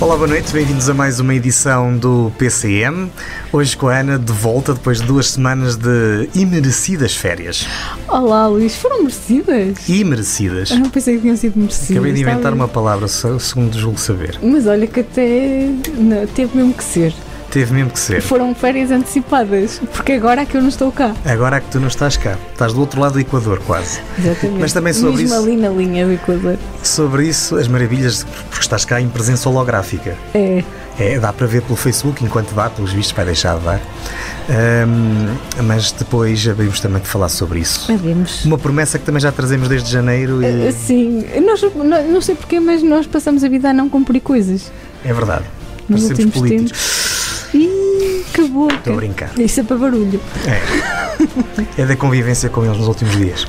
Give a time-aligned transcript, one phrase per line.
[0.00, 3.12] Olá, boa noite, bem-vindos a mais uma edição do PCM.
[3.52, 7.66] Hoje com a Ana de volta depois de duas semanas de imerecidas férias.
[8.08, 9.86] Olá, Luís, foram merecidas?
[9.86, 10.70] Imerecidas.
[10.70, 11.90] Eu não pensei que tinham sido merecidas.
[11.90, 14.38] Acabei de inventar uma palavra, segundo julgo saber.
[14.42, 17.12] Mas olha que até não, teve mesmo que ser.
[17.50, 18.20] Teve mesmo que ser.
[18.22, 21.12] Foram férias antecipadas, porque agora é que eu não estou cá.
[21.24, 22.36] Agora é que tu não estás cá.
[22.52, 24.00] Estás do outro lado do Equador, quase.
[24.18, 24.60] Exatamente.
[24.60, 26.56] Mas também sobre Mesmo isso- ali na linha do Equador.
[26.82, 30.16] Sobre isso, as maravilhas, porque estás cá em presença holográfica.
[30.32, 30.62] É,
[30.98, 33.80] É, dá para ver pelo Facebook enquanto dá, pelos vistos vai deixar de dar.
[34.48, 37.86] Ahm, mas depois abrimos também de falar sobre isso.
[37.86, 38.44] sabemos.
[38.44, 42.34] Uma promessa que também já trazemos desde janeiro e Eh, Sim, nós, não, não sei
[42.34, 44.70] porquê, mas nós passamos a vida a não cumprir coisas.
[45.04, 45.44] é verdade.
[45.88, 46.70] Nos Parecemos políticos.
[46.70, 47.19] Ih,
[48.30, 48.42] que.
[48.42, 49.38] Estou a brincar.
[49.38, 50.20] Isso é para barulho.
[51.76, 53.46] É da convivência com eles nos últimos dias.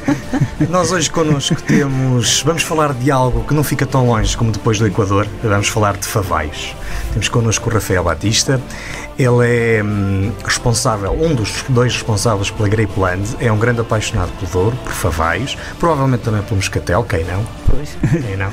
[0.68, 2.42] Nós hoje connosco temos.
[2.42, 5.26] Vamos falar de algo que não fica tão longe como depois do Equador.
[5.42, 6.74] Vamos falar de favaios.
[7.12, 8.60] Temos connosco o Rafael Batista.
[9.18, 13.36] Ele é hum, responsável, um dos dois responsáveis pela Grapeland.
[13.40, 17.42] É um grande apaixonado pelo Douro, por favaios, provavelmente também pelo Moscatel, quem não?
[17.66, 17.96] Pois.
[18.10, 18.52] Quem não?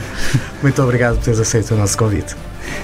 [0.61, 2.33] Muito obrigado por teres aceito o nosso convite.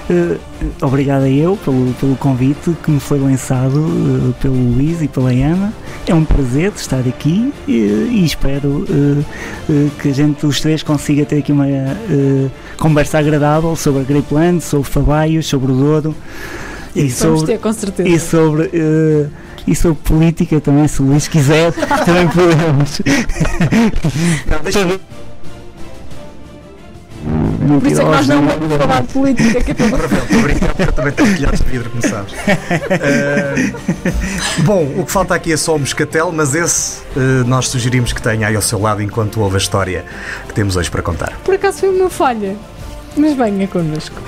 [0.08, 0.36] Eh,
[0.82, 5.30] obrigado a eu pelo, pelo convite que me foi lançado eh, pelo Luís e pela
[5.30, 5.72] Ana.
[6.06, 11.24] É um prazer estar aqui eh, e espero eh, que a gente, os três, consiga
[11.24, 11.66] ter aqui uma
[12.76, 16.14] conversa agradável sobre a Grapeland, sobre Favaios, sobre o Douro
[16.94, 18.08] e Vamos sobre, ter, com certeza.
[18.08, 18.70] e sobre,
[19.66, 21.72] e sobre política também, se o Luís quiser,
[22.04, 23.00] também podemos.
[27.78, 30.38] Por isso é que nós não vamos falar de política, que é para Rafael, estou
[30.38, 32.34] a brincar porque eu também tenho telhados de vidro, como sabes.
[32.90, 33.72] Eh,
[34.64, 38.20] bom, o que falta aqui é só o moscatel, mas esse eh, nós sugerimos que
[38.20, 40.04] tenha aí ao seu lado enquanto ouve a história
[40.48, 41.38] que temos hoje para contar.
[41.44, 42.56] Por acaso foi uma falha.
[43.16, 44.20] Mas venha connosco.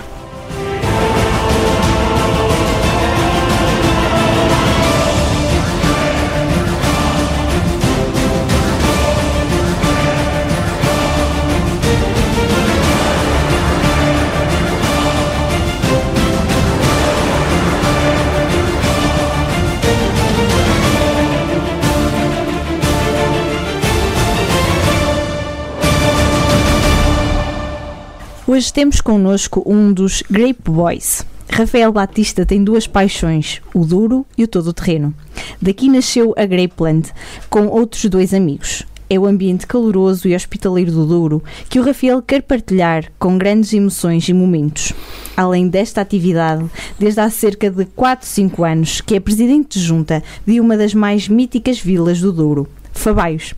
[28.53, 31.25] Hoje temos connosco um dos Grape Boys.
[31.51, 35.15] Rafael Batista tem duas paixões, o duro e o todo-terreno.
[35.59, 37.09] Daqui nasceu a Grapeland,
[37.49, 38.83] com outros dois amigos.
[39.09, 43.73] É o ambiente caloroso e hospitaleiro do Douro que o Rafael quer partilhar com grandes
[43.73, 44.93] emoções e momentos.
[45.35, 46.67] Além desta atividade,
[46.99, 50.93] desde há cerca de 4, 5 anos, que é presidente de junta de uma das
[50.93, 53.55] mais míticas vilas do Douro, Fabaios.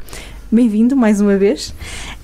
[0.55, 1.75] Bem-vindo mais uma vez.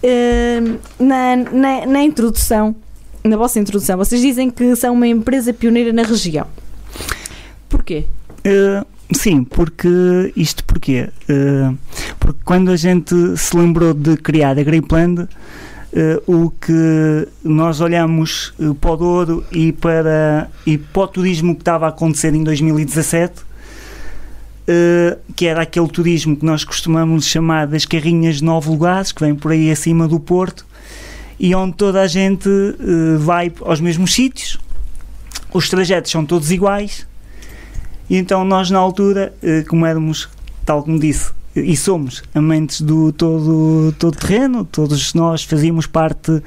[0.04, 2.76] Uh, na, na, na introdução,
[3.24, 6.46] na vossa introdução, vocês dizem que são uma empresa pioneira na região.
[7.68, 8.04] Porquê?
[8.46, 9.88] Uh, sim, porque
[10.36, 11.08] isto porquê?
[11.28, 11.76] Uh,
[12.20, 15.28] porque quando a gente se lembrou de criar a Grapeland, uh,
[16.32, 21.86] o que nós olhamos para o Douro e para, e para o turismo que estava
[21.86, 23.49] a acontecer em 2017,
[24.68, 29.20] Uh, que era aquele turismo que nós costumamos chamar das carrinhas de nove lugares, que
[29.20, 30.64] vem por aí acima do Porto,
[31.40, 34.58] e onde toda a gente uh, vai aos mesmos sítios,
[35.52, 37.06] os trajetos são todos iguais,
[38.08, 40.28] e então nós na altura, uh, como éramos,
[40.64, 46.40] tal como disse, e somos amantes do todo, todo terreno, todos nós fazíamos parte,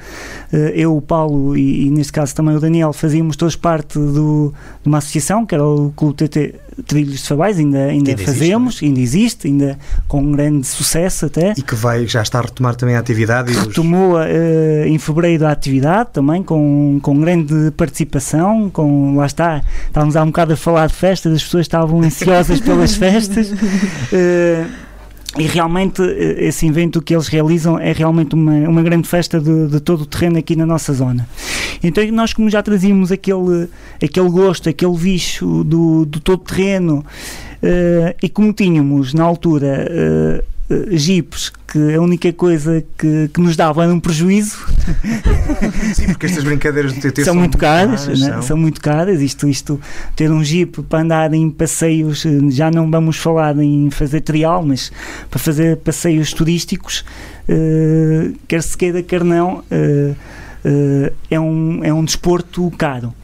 [0.74, 4.88] eu, o Paulo e, e neste caso também o Daniel, fazíamos todos parte do, de
[4.88, 6.54] uma associação que era o Clube TT
[6.86, 11.26] Trilhos de Fabais, ainda, ainda, Ainda fazemos, existe, ainda existe, ainda com um grande sucesso
[11.26, 11.54] até.
[11.56, 15.46] E que vai, já está a retomar também a atividade os- Retomou eh, em fevereiro
[15.46, 20.56] a atividade também, com, com grande participação, com, lá está, estávamos há um bocado a
[20.56, 23.52] falar de festas, as pessoas estavam ansiosas pelas festas.
[24.12, 24.64] eh,
[25.36, 29.66] e realmente eh, esse evento que eles realizam é realmente uma, uma grande festa de,
[29.68, 31.26] de todo o terreno aqui na nossa zona.
[31.82, 33.68] Então nós como já trazíamos aquele,
[34.02, 37.04] aquele gosto, aquele bicho do, do todo terreno
[37.62, 43.40] eh, e como tínhamos na altura eh, eh, jipes que a única coisa que, que
[43.40, 44.64] nos dava era um prejuízo
[45.94, 48.16] Sim, porque estas brincadeiras do TT são, muito caras, né?
[48.16, 48.42] são.
[48.42, 49.20] são muito caras.
[49.20, 49.80] Isto, isto,
[50.14, 54.92] ter um jeep para andar em passeios, já não vamos falar em fazer trial, mas
[55.30, 57.04] para fazer passeios turísticos,
[57.48, 60.12] eh, quer se queira, quer não, eh,
[61.30, 63.14] é, um, é um desporto caro.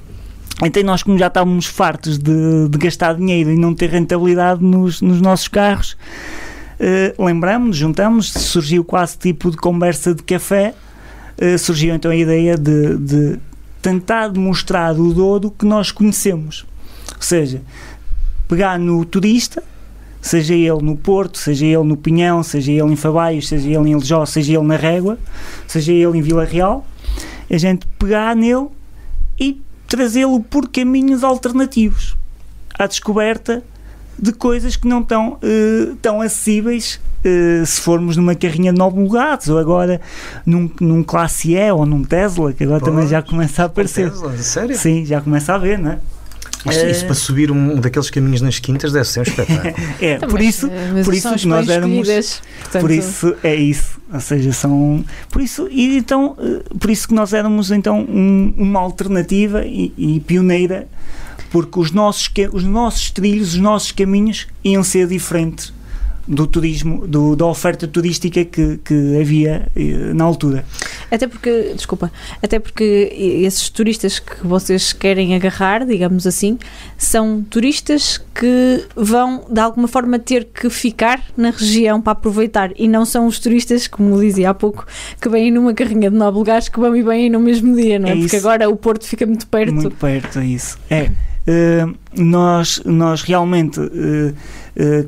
[0.62, 5.00] Então nós como já estávamos fartos de, de gastar dinheiro e não ter rentabilidade nos,
[5.00, 5.96] nos nossos carros,
[6.78, 10.75] eh, lembramos, juntamos, surgiu quase tipo de conversa de café,
[11.38, 13.38] eh, surgiu então a ideia de, de
[13.82, 16.66] tentar demonstrar o Douro que nós conhecemos.
[17.16, 17.62] Ou seja,
[18.48, 19.62] pegar no turista,
[20.20, 23.92] seja ele no Porto, seja ele no Pinhão, seja ele em Fabaios, seja ele em
[23.92, 25.19] Eljó, seja ele na Régua,
[25.66, 26.87] seja ele em Vila Real,
[27.50, 28.69] a gente pegar nele
[29.38, 32.17] e trazê-lo por caminhos alternativos
[32.79, 33.62] à descoberta
[34.19, 39.00] de coisas que não estão uh, tão acessíveis uh, se formos numa carrinha de 9
[39.00, 40.00] lugares ou agora
[40.44, 44.11] num, num Classe E ou num Tesla, que agora também já começa a aparecer.
[44.11, 44.79] Tesla, sério?
[44.79, 45.99] Sim, já começa a ver, não é?
[46.91, 49.75] Isso para subir um daqueles caminhos nas quintas deve ser um espetáculo.
[50.01, 52.09] é, por isso, eh, mas por isso nós éramos.
[52.61, 57.09] portanto, Por isso é isso, ou seja, são por isso e então eh, por isso
[57.09, 60.87] que nós éramos então um- uma alternativa e, e pioneira
[61.51, 65.73] porque os nossos os nossos trilhos, os nossos caminhos iam ser diferentes
[66.32, 70.65] do turismo, do- da oferta turística que, que havia eh, na altura.
[71.11, 72.11] Até porque, desculpa,
[72.41, 73.12] até porque
[73.43, 76.56] esses turistas que vocês querem agarrar, digamos assim,
[76.97, 82.87] são turistas que vão de alguma forma ter que ficar na região para aproveitar e
[82.87, 84.87] não são os turistas, como dizia há pouco,
[85.21, 88.09] que vêm numa carrinha de nove lugares que vão e vêm no mesmo dia, não
[88.09, 88.12] é?
[88.12, 89.75] É porque agora o Porto fica muito perto.
[89.75, 90.79] Muito perto, é isso.
[90.88, 91.11] É.
[91.47, 91.87] Eh,
[92.17, 94.33] nós, nós realmente, eh,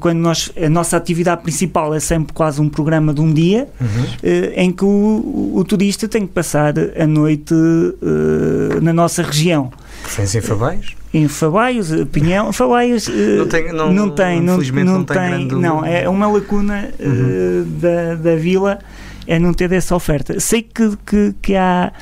[0.01, 4.05] quando nós, a nossa atividade principal é sempre quase um programa de um dia, Uhum.
[4.23, 9.71] eh, em que o, o turista tem que passar a noite eh, na nossa região.
[10.03, 10.97] Preferência em Fabaios?
[11.15, 15.05] Em Fabaios, eh, Pinhão, Fabaios eh, Não tem- não- não tem, não, infelizmente não não
[15.05, 17.67] tem grande- não, é uma lacuna eh, Uhum.
[17.81, 18.79] da, da vila
[19.27, 20.41] é não ter essa oferta.
[20.41, 21.93] Sei que, que, que há,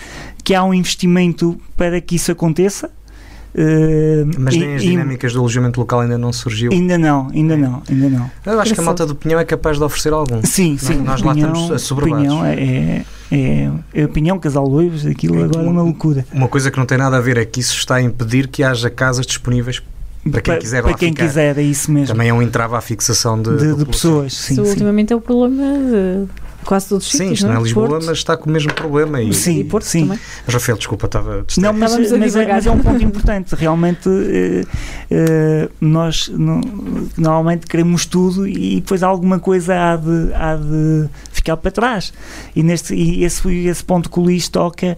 [0.43, 2.91] que há um investimento para que isso aconteça.
[3.55, 6.71] Eh, Mas e- nem as e- dinâmicas do alojamento local ainda não surgiu.
[6.73, 8.31] Ainda não, ainda não, ainda não.
[8.47, 10.41] Eu acho que a malta do Pinhão é capaz de oferecer algum.
[10.45, 10.97] Sim, sim.
[11.03, 12.23] nós lá Pinhão- estamos assoberbados.
[12.27, 15.71] Pinhão é, é, é, é Pinhão, Casal Loivos, aquilo É agora é tudo.
[15.71, 16.27] uma loucura.
[16.33, 18.63] Uma coisa que não tem nada a ver é que isso está a impedir que
[18.63, 19.83] haja casas disponíveis
[20.31, 21.27] para quem quiser para lá quem ficar.
[21.27, 22.09] quiser, é isso mesmo.
[22.15, 24.71] Também é um entrave à fixação de, de, de pessoas, sim, Isso sim.
[24.71, 26.29] ultimamente é o problema de
[26.65, 27.63] quase todos os Sim, sítios, isto não é é?
[27.63, 28.07] Lisboa, Porto.
[28.07, 29.21] mas está com o mesmo problema.
[29.23, 29.33] E...
[29.33, 30.03] Sim, e Porto sim.
[30.03, 30.19] também.
[30.47, 33.55] Mas, Rafael, desculpa, estava Não, mas, Estávamos a mas, é, mas é um ponto importante.
[33.55, 34.65] Realmente, eh,
[35.11, 36.61] eh, nós no-
[37.17, 42.13] normalmente queremos tudo e depois alguma coisa há de, há de ficar para trás.
[42.55, 44.97] E, neste, e esse, esse ponto que o Luís toca,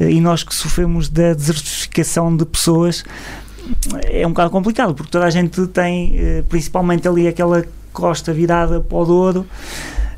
[0.00, 3.04] eh, e nós que sofremos da desertificação de pessoas,
[4.10, 8.80] é um bocado complicado, porque toda a gente tem, eh, principalmente ali aquela costa virada
[8.80, 9.46] para o Douro,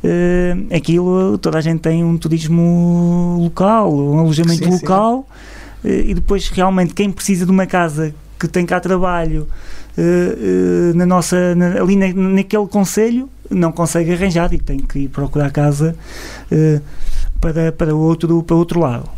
[0.08, 4.76] eh, aquilo, toda a gente tem um turismo local, um alojamento Sim, sim.
[4.76, 5.26] local,
[5.84, 9.48] eh, e depois realmente quem precisa de uma casa que tem cá trabalho
[9.98, 15.08] eh, na nossa, na- ali na- naquele conselho, não consegue arranjar e tem que ir
[15.08, 15.96] procurar casa
[17.40, 19.08] para, para, outro, para outro lado.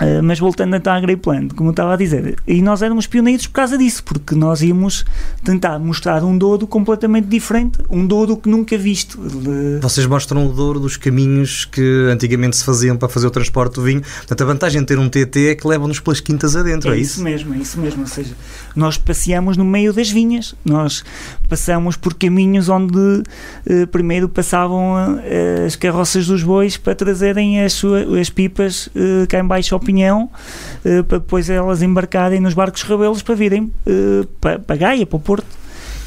[0.00, 3.06] Uh, mas voltando então à Grey Plant, como eu estava a dizer, e nós éramos
[3.06, 5.04] pioneiros por causa disso, porque nós íamos
[5.44, 9.18] tentar mostrar um Douro completamente diferente, um Douro que nunca visto.
[9.20, 13.74] De- Vocês mostram o Douro dos caminhos que antigamente se faziam para fazer o transporte
[13.76, 14.02] do vinho.
[14.02, 16.98] Portanto, a vantagem de ter um TT é que levam-nos pelas quintas adentro, é, É
[17.00, 18.00] isso mesmo, é isso mesmo.
[18.00, 18.34] Ou seja,
[18.74, 21.04] nós passeamos no meio das vinhas, nós
[21.48, 23.22] passamos por caminhos onde
[23.66, 29.26] eh, primeiro passavam eh, as carroças dos bois para trazerem as, sua- as pipas eh,
[29.28, 30.30] cá em baixo ao pinhão,
[30.84, 35.16] eh, para depois elas embarcarem nos barcos rebelos para virem eh, para, para Gaia, para
[35.16, 35.46] o Porto.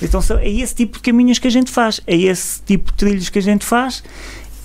[0.01, 3.29] Então é esse tipo de caminhos que a gente faz, é esse tipo de trilhos
[3.29, 4.03] que a gente faz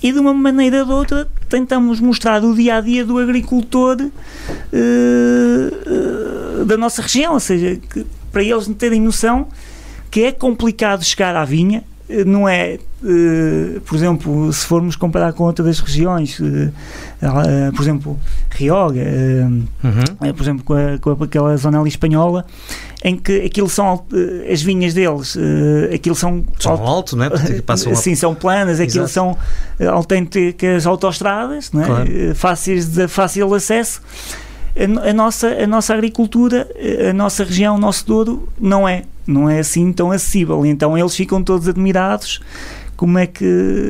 [0.03, 3.97] e de uma maneira ou de outra tentamos mostrar o dia a dia do agricultor
[4.01, 4.09] eh,
[4.73, 9.47] eh, da nossa região, ou seja, que, para eles terem noção
[10.11, 11.83] que é complicado chegar à vinha,
[12.25, 12.73] não é,
[13.05, 16.69] eh, por exemplo, se formos comparar com outras regiões, eh,
[17.21, 18.19] eh, por exemplo,
[18.51, 19.63] Rioga, eh, Uhum.
[20.21, 22.45] eh, por exemplo, com, a- com aquela zona ali espanhola,
[23.03, 27.25] em que aquilo são eh, as vinhas deles, eh, aquilo são São al- alto, não
[27.25, 27.29] é?
[27.65, 29.09] Passam Sim, são planas, aquilo Exato.
[29.13, 29.37] são
[29.79, 31.85] eh, autênticas autoestradas, não é?
[31.85, 32.09] Claro.
[32.11, 34.01] Eh, fáceis de fácil acesso.
[34.75, 36.67] A, a nossa, a nossa agricultura,
[37.09, 40.65] a nossa região, o nosso Douro, não é, não é assim tão acessível.
[40.65, 42.41] Então eles ficam todos admirados
[43.03, 43.43] como é que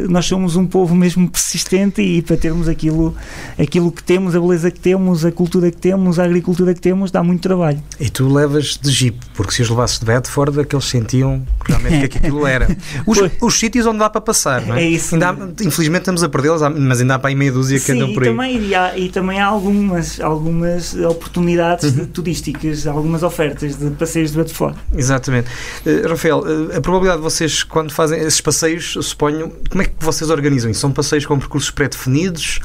[0.09, 3.15] nós somos um povo mesmo persistente e para termos aquilo,
[3.59, 7.11] aquilo que temos, a beleza que temos, a cultura que temos, a agricultura que temos,
[7.11, 7.79] dá muito trabalho.
[7.99, 12.17] E tu levas de jeep, porque se os levasses de Bedford, aqueles sentiam realmente que
[12.17, 12.75] aquilo era.
[13.05, 14.83] Os, os sítios onde dá para passar, não é?
[14.83, 17.85] É isso há- infelizmente estamos a perdê-los, mas ainda há para aí meia dúzia que
[17.85, 18.29] Sim, andam e por aí.
[18.31, 22.07] também, e, há, e também há algumas, algumas oportunidades Uhum.
[22.07, 24.75] turísticas, algumas ofertas de passeios de Bedford.
[24.95, 25.49] Exatamente.
[25.85, 29.93] Eh, Rafael, eh, a probabilidade de vocês, quando fazem esses passeios, suponho, como é que
[29.99, 30.79] vocês organizam isso?
[30.79, 32.59] São passeios com percursos pré-definidos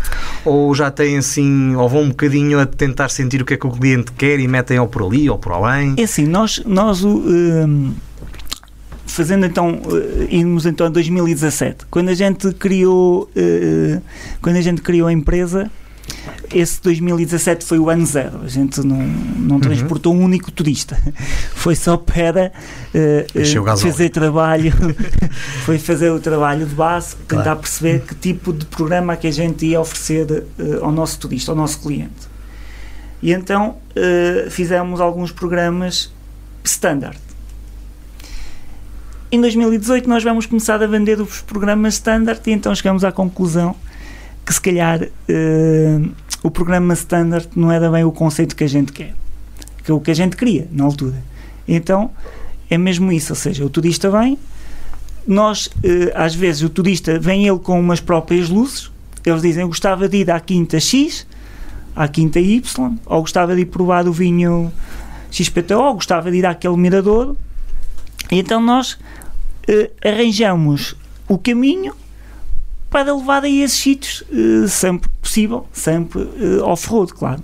[0.45, 3.67] Ou já têm assim, ou vão um bocadinho a tentar sentir o que é que
[3.67, 5.95] o cliente quer e metem ou por ali ou por além?
[5.99, 7.93] É assim, nós, nós o, hum,
[9.07, 14.03] fazendo então, uh, irmos então a 2017, quando a gente criou, uh,
[14.41, 15.71] quando a gente criou a empresa,
[16.53, 18.41] esse 2017 foi o ano zero.
[18.43, 19.61] A gente não, não Uhum.
[19.61, 20.99] transportou um único turista.
[21.55, 22.53] Foi só para
[22.95, 24.73] uh, fazer trabalho,
[25.67, 27.61] foi fazer o trabalho de base, tentar Claro.
[27.61, 30.27] perceber que tipo de programa que a gente ia oferecer
[30.59, 32.29] uh, ao nosso turista, ao nosso cliente.
[33.21, 36.13] E então uh, fizemos alguns programas
[36.65, 37.19] standard.
[39.31, 43.75] Em 2018 nós vamos começar a vender os programas standard e então chegamos à conclusão
[44.49, 46.01] que se calhar eh,
[46.43, 49.15] o programa standard não era bem o conceito que a gente quer,
[49.85, 51.23] que é o que a gente queria na altura.
[51.69, 52.11] Então
[52.71, 54.39] é mesmo isso, ou seja, o turista vem,
[55.27, 58.91] nós eh, às vezes o turista vem ele com umas próprias luzes,
[59.23, 61.27] eles dizem eu gostava de ir à quinta X,
[61.95, 64.73] à quinta Y, ou gostava de ir provar o vinho
[65.31, 67.37] XPTO, ou gostava de ir àquele mirador.
[68.33, 68.99] E então nós
[69.69, 70.97] eh, arranjamos
[71.29, 71.93] o caminho
[72.91, 77.43] para levar a esses sítios eh, sempre possível, sempre eh, off-road, claro.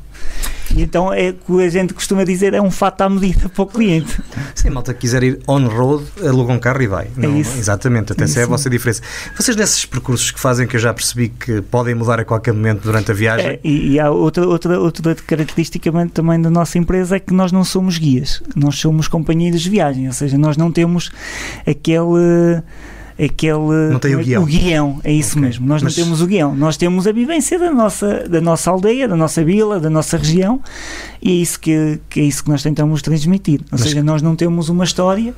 [0.74, 3.62] E então é o que a gente costuma dizer, é um fato à medida para
[3.62, 4.20] o cliente.
[4.54, 7.08] Se a malta quiser ir on-road, aluga um carro e vai.
[7.16, 7.56] Não, isso.
[7.56, 9.02] Exatamente, até essa é a vossa diferença.
[9.36, 12.82] Vocês nesses percursos que fazem, que eu já percebi que podem mudar a qualquer momento
[12.82, 17.16] durante a viagem, É, e, e há outra, outra, outra característica também da nossa empresa
[17.16, 20.72] é que nós não somos guias, nós somos companheiros de viagem, ou seja, nós não
[20.72, 21.10] temos
[21.66, 22.62] aquele.
[23.16, 24.44] Aquele, Não tem o guião.
[24.44, 25.42] guião, é isso Ok.
[25.42, 25.66] mesmo.
[25.66, 29.06] Nós Mas- não temos o guião, nós temos a vivência da nossa, da nossa aldeia,
[29.06, 30.60] da nossa vila, da nossa região,
[31.22, 33.60] e é isso que, que é isso que nós tentamos transmitir.
[33.60, 35.32] Ou Mas- seja, nós não temos uma história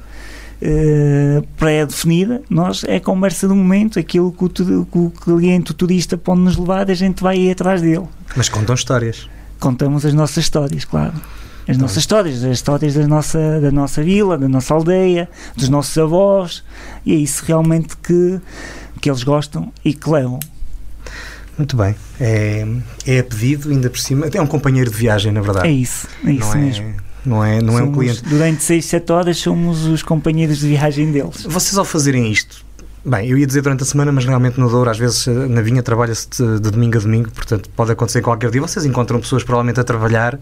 [0.62, 4.48] eh, pré-definida, nós é a conversa do momento, aquilo que o,
[4.86, 8.48] que o cliente, o turista pode nos levar, a gente vai ir atrás dele mas
[8.48, 9.28] contam histórias.
[9.60, 11.12] contamos as nossas histórias, claro.
[11.68, 15.68] As Tá nossas histórias, as histórias da nossa, da nossa vila, da nossa aldeia, dos
[15.68, 16.62] nossos avós,
[17.04, 18.40] e é isso realmente que,
[19.00, 20.38] que eles gostam e que levam.
[21.58, 21.94] Muito bem.
[22.20, 22.66] É,
[23.06, 24.28] é a pedido, ainda por cima.
[24.32, 25.66] É um companheiro de viagem, na verdade.
[25.68, 26.94] É isso, é isso não, é, mesmo.
[27.24, 28.22] não é, não é um Somos- cliente.
[28.24, 31.44] Durante 6, 7 horas somos os companheiros de viagem deles.
[31.48, 32.64] Vocês ao fazerem isto,
[33.06, 35.62] bem, eu ia dizer durante a semana, mas realmente no Douro, às vezes eh, na
[35.62, 38.60] vinha trabalha-se de, de domingo a domingo, portanto pode acontecer qualquer dia.
[38.60, 40.38] Vocês encontram pessoas provavelmente a trabalhar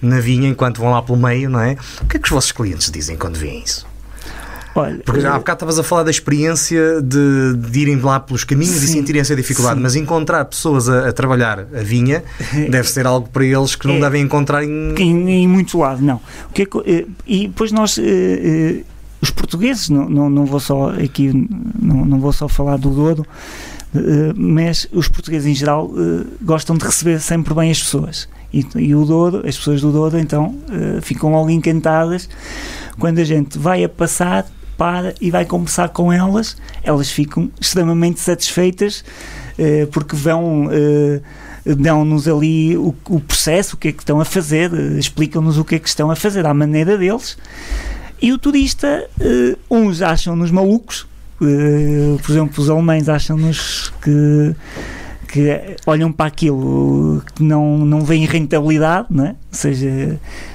[0.00, 1.76] na vinha enquanto vão lá pelo meio, não é?
[2.02, 3.86] O que é que os vossos clientes dizem quando veem isso?
[4.74, 8.44] Olha, Porque já há bocado estavas a falar da experiência de, de irem lá pelos
[8.44, 9.82] caminhos e Sim, sentirem essa dificuldade, sim.
[9.82, 12.22] mas encontrar pessoas a, a trabalhar a vinha
[12.70, 14.00] deve ser algo para eles que não É.
[14.00, 14.94] devem encontrar em.
[14.98, 16.16] em, em muito lado, não.
[16.50, 18.84] O que é que- eh, e depois nós, eh, eh,
[19.20, 21.32] os portugueses, não, não, não vou só aqui,
[21.80, 23.26] não, não vou só falar do Douro,
[23.94, 28.28] eh, mas os portugueses em geral eh, gostam de receber sempre bem as pessoas.
[28.52, 32.28] E, e o Douro, as pessoas do Douro, então, eh, ficam logo encantadas
[32.98, 34.46] quando a gente vai a passar,
[34.76, 39.02] para e vai conversar com elas, elas ficam extremamente satisfeitas
[39.90, 40.68] porque vão.
[41.64, 45.76] dão-nos ali o, o processo, o que é que estão a fazer, explicam-nos o que
[45.76, 47.38] é que estão a fazer à maneira deles.
[48.20, 51.06] E o turista, eh, uns acham-nos malucos,
[51.42, 54.54] eh, por exemplo, os alemães acham-nos que,
[55.26, 59.28] que olham para aquilo que não, não vêem rentabilidade, não é?
[59.30, 59.88] ou seja,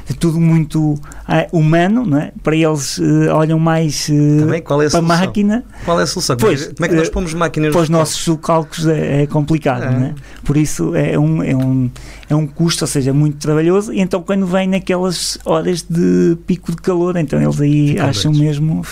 [0.10, 2.32] é tudo muito ah, humano, não é?
[2.44, 6.04] para eles eh, olham mais eh, Também, qual é a para a máquina Qual é
[6.04, 6.38] a solução?
[6.38, 9.28] Pois, Como é que nós eh, pomos máquinas para os nos nossos cálculos é, é
[9.28, 9.92] complicado, É.
[9.92, 10.16] não é?
[10.44, 11.90] Por isso é um, é, um,
[12.30, 13.94] é um custo, ou seja, é muito trabalhoso.
[13.94, 18.32] E então, quando vem naquelas horas de pico de calor, então eles aí Ficam acham
[18.32, 18.60] doidos.
[18.60, 18.86] mesmo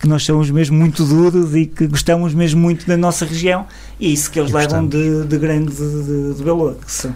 [0.00, 3.66] que nós somos mesmo muito duros e que gostamos mesmo muito da nossa região.
[4.00, 7.14] E é isso que eles E levam de, de grande de, de valor, que são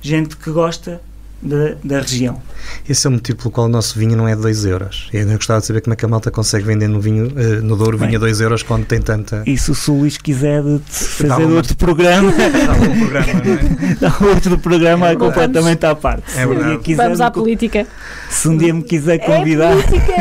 [0.00, 1.02] gente que gosta
[1.42, 2.40] da, da região.
[2.88, 5.08] Esse é o motivo pelo qual o nosso vinho não é 2 euros.
[5.12, 7.60] Eu ainda gostava de saber como é que a malta consegue vender no vinho, eh,
[7.62, 8.16] no Douro, vinho Bem.
[8.16, 9.42] a 2 euros quando tem tanta.
[9.46, 13.42] E se o Sul Luís quiser de- de fazer uma- outro programa, Dá um programa,
[14.00, 14.30] não é?
[14.34, 15.16] outro programa É verdade.
[15.32, 16.24] completamente à parte.
[16.36, 16.80] É verdade.
[16.84, 17.86] Se um Vamos me à política.
[18.28, 19.70] Se um dia me quiser É convidar.
[19.72, 20.14] política,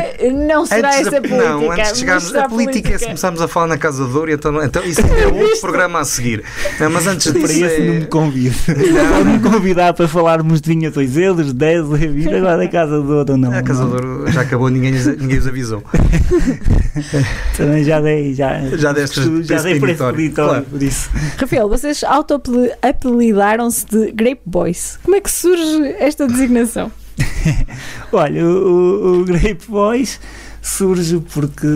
[0.48, 1.50] não será Antes essa da- política.
[1.50, 2.36] não, antes de chegarmos.
[2.36, 5.28] A política é se começarmos a falar na Casa do Douro, então, então isso é
[5.28, 6.44] outro programa a seguir.
[6.80, 7.66] Não, mas antes Para disso.
[7.66, 8.06] esse não me É...
[8.06, 8.56] convido.
[8.66, 13.01] Pode me convidar para falarmos de vinho a 2 euros, 10, 20, agora da Casa
[13.01, 13.51] do Ouro não.
[13.54, 13.89] A Casa do.
[13.92, 15.84] Douro já acabou, ninguém, lhes- ninguém os avisou.
[17.56, 20.66] Também já dei, já, Já deste já dei peditório, peditório, claro.
[20.66, 21.10] por isso.
[21.38, 24.98] Rafael, vocês auto-apelidaram-se de Grape Boys.
[25.04, 26.92] Como é que surge esta designação?
[28.12, 30.20] Olha, o, o, o Grape Boys
[30.62, 31.68] surge porque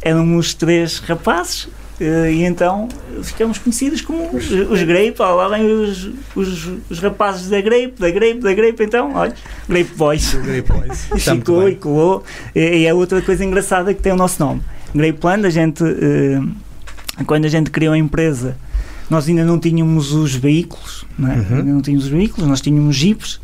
[0.00, 1.68] éramos três rapazes
[2.00, 2.88] e então
[3.22, 8.10] ficamos conhecidos como os, os Grape, lá vem os, os, os rapazes da Grape, da
[8.10, 9.34] Grape, da Grape, então, olha,
[9.68, 10.34] Grape Boys.
[10.34, 11.08] Grape Boys.
[11.14, 12.24] E ficou e colou.
[12.54, 14.62] E, é outra coisa engraçada que tem o nosso nome.
[14.94, 16.40] Grapeland, a gente, eh,
[17.24, 18.56] quando a gente criou a empresa,
[19.08, 21.36] nós ainda não tínhamos os veículos, não é?
[21.36, 21.56] Uhum.
[21.56, 23.40] ainda não tínhamos os veículos, nós tínhamos jeeps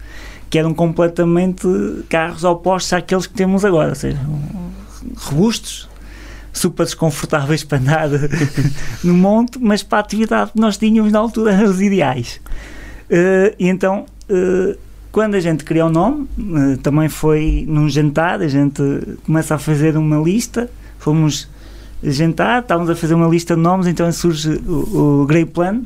[0.50, 1.66] que eram completamente
[2.08, 4.18] carros opostos àqueles que temos agora, ou seja,
[5.16, 5.87] robustos,
[6.52, 8.08] super desconfortáveis para andar
[9.04, 12.40] no monte, mas para a atividade que nós tínhamos na altura eram os ideais.
[13.10, 14.76] Eh, e então, eh,
[15.10, 18.82] quando a gente criou o nome, eh, também foi num jantar, a gente
[19.24, 21.48] começa a fazer uma lista, fomos
[22.02, 25.82] jantar, estávamos a fazer uma lista de nomes, então surge o, o Grey Plan,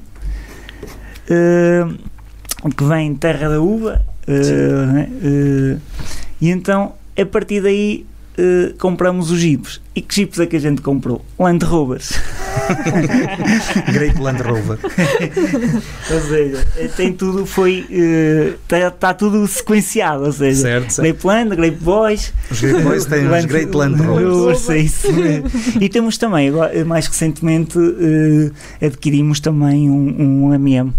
[2.76, 5.09] que vem Terra da Uva, né,
[6.40, 8.04] e então a partir daí
[8.39, 9.81] eh, compramos os jeeps.
[9.95, 11.25] E que jeeps é que a gente comprou?
[11.39, 12.12] Land Rovers.
[13.93, 14.79] Grape Land Rover.
[16.11, 17.87] ou seja, eh, tem tudo, foi.
[18.62, 20.62] Está tá tudo sequenciado, ou seja.
[20.62, 21.07] Certo, certo.
[21.07, 24.69] Grape Land, Grape Boys, Os Grape Boys têm os Great Land Rovers.
[24.71, 25.51] É isso mesmo.
[25.81, 30.93] E temos também, agora, mais recentemente, eh, adquirimos também um, um MM.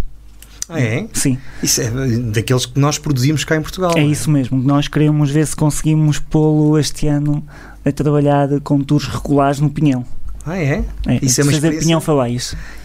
[0.74, 1.08] Ah, é?
[1.14, 1.90] Sim, Isso é
[2.32, 3.94] daqueles que nós produzimos cá em Portugal.
[3.96, 4.62] é isso mesmo.
[4.62, 7.44] Nós queremos ver se conseguimos pô-lo este ano
[7.86, 10.06] a trabalhar com tours regulares no Pinhão.
[10.46, 10.84] Ah, é?
[11.08, 12.02] É, Isso é uma fazer experiência- Pinhão.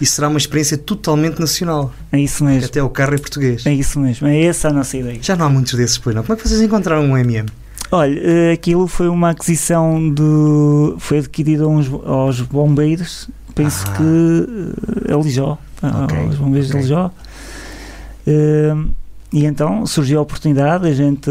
[0.00, 1.92] Isso será uma experiência totalmente nacional.
[2.12, 2.66] É isso mesmo.
[2.66, 3.66] Até o carro é português.
[3.66, 4.28] É isso mesmo.
[4.28, 5.18] É essa a nossa ideia.
[5.20, 6.22] Já não há muitos desses, pois não.
[6.22, 7.48] Como é que vocês encontraram um MM?
[7.90, 10.94] Olha, eh, aquilo foi uma aquisição de.
[10.98, 13.92] foi adquirido a uns- aos bombeiros, penso Ah.
[13.96, 16.80] que eh, a Lijó, Ok, aos bombeiros ok.
[16.80, 17.10] de Lijó.
[18.28, 18.74] Eh,
[19.32, 21.30] e então surgiu a oportunidade, a gente.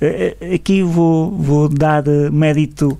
[0.00, 2.98] eh, eh, aqui vou, vou dar eh, mérito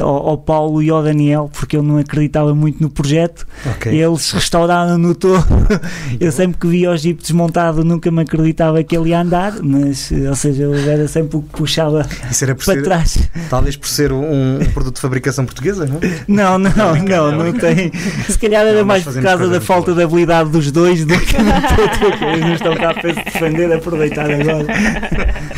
[0.00, 3.46] ao, ao Paulo e ao Daniel, porque eu não acreditava muito no projeto.
[3.66, 3.92] Ok.
[3.92, 5.44] Eles restauraram no todo.
[6.20, 10.12] Eu sempre que via o Jeep desmontado nunca me acreditava que ele ia andar, mas,
[10.12, 13.28] eh, ou seja, eu era sempre o que puxava para ser, trás.
[13.48, 16.00] talvez por ser um, um produto de fabricação portuguesa, não?
[16.28, 17.90] Não, não, não, não tem.
[18.28, 21.34] Se calhar era Não, mais por causa da falta de habilidade dos dois do que
[21.34, 22.36] coisa.
[22.46, 24.66] Não estão cá para se defender, aproveitar agora.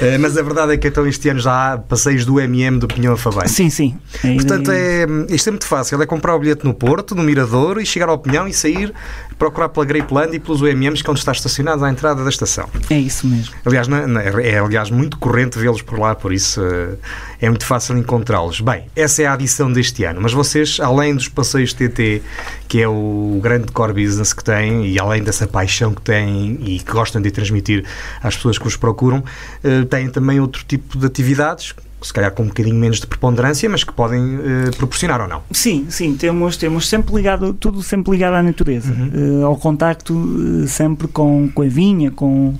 [0.00, 2.88] Eh, mas a verdade é que então este ano já há passeios do MM do
[2.88, 3.46] Pinhão a Fabem.
[3.46, 3.96] Sim, sim.
[4.22, 6.00] A Portanto, ideia- é, isto é muito fácil.
[6.02, 8.92] É comprar o bilhete no Porto, no Mirador, e chegar ao Pinhão e sair,
[9.38, 12.68] procurar pela Grapeland e pelos UMMs que é onde está estacionado à entrada da estação.
[12.90, 13.54] é isso mesmo.
[13.64, 16.94] Aliás, não- não- é, aliás muito corrente vê-los por lá, por isso eh,
[17.40, 18.60] é muito fácil encontrá-los.
[18.60, 22.22] Bem, essa é a adição deste ano, mas vocês, além dos passeios TT,
[22.68, 26.78] que é o grande core business que têm, e além dessa paixão que têm e
[26.80, 27.84] que gostam de transmitir
[28.22, 29.22] às pessoas que os procuram,
[29.62, 33.68] eh, têm também outro tipo de atividades, se calhar com um bocadinho menos de preponderância,
[33.68, 34.20] mas que podem
[34.66, 35.42] eh, proporcionar ou não.
[35.50, 39.40] Sim, sim, temos, temos sempre ligado, tudo sempre ligado à natureza, Uhum.
[39.40, 42.54] eh, ao contacto eh, sempre com, com a vinha, com,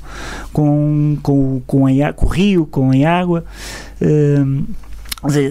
[0.52, 3.44] com, com, o- com, a, com o rio, com a água.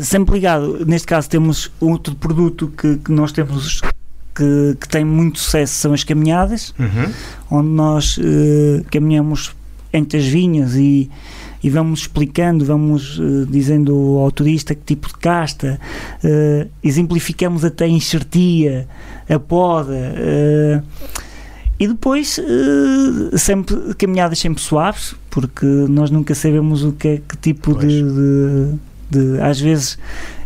[0.01, 0.85] sempre ligado.
[0.85, 3.81] Neste caso, temos outro produto que, que nós temos
[4.35, 7.11] que, que tem muito sucesso: são as caminhadas, Uhum.
[7.59, 8.19] onde nós
[8.91, 9.51] caminhamos
[9.91, 11.09] entre as vinhas e,
[11.63, 15.79] e vamos explicando, vamos eh, dizendo ao turista que tipo de casta,
[16.23, 18.87] eh, exemplificamos até a enxertia,
[19.29, 19.95] a poda.
[20.15, 20.81] eh,
[21.79, 22.39] e depois,
[23.35, 28.79] sempre caminhadas sempre suaves, porque nós nunca sabemos o que é que tipo de, de-
[29.09, 29.97] de- Às vezes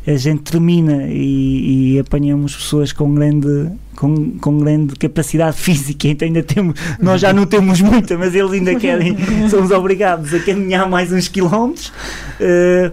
[0.07, 6.25] a gente termina e, e apanhamos pessoas com grande, com, com grande capacidade física, então
[6.25, 6.79] ainda temos.
[7.01, 9.15] Nós já não temos muita, mas eles ainda querem.
[9.49, 11.91] Somos obrigados a caminhar mais uns quilómetros.
[12.39, 12.91] eh,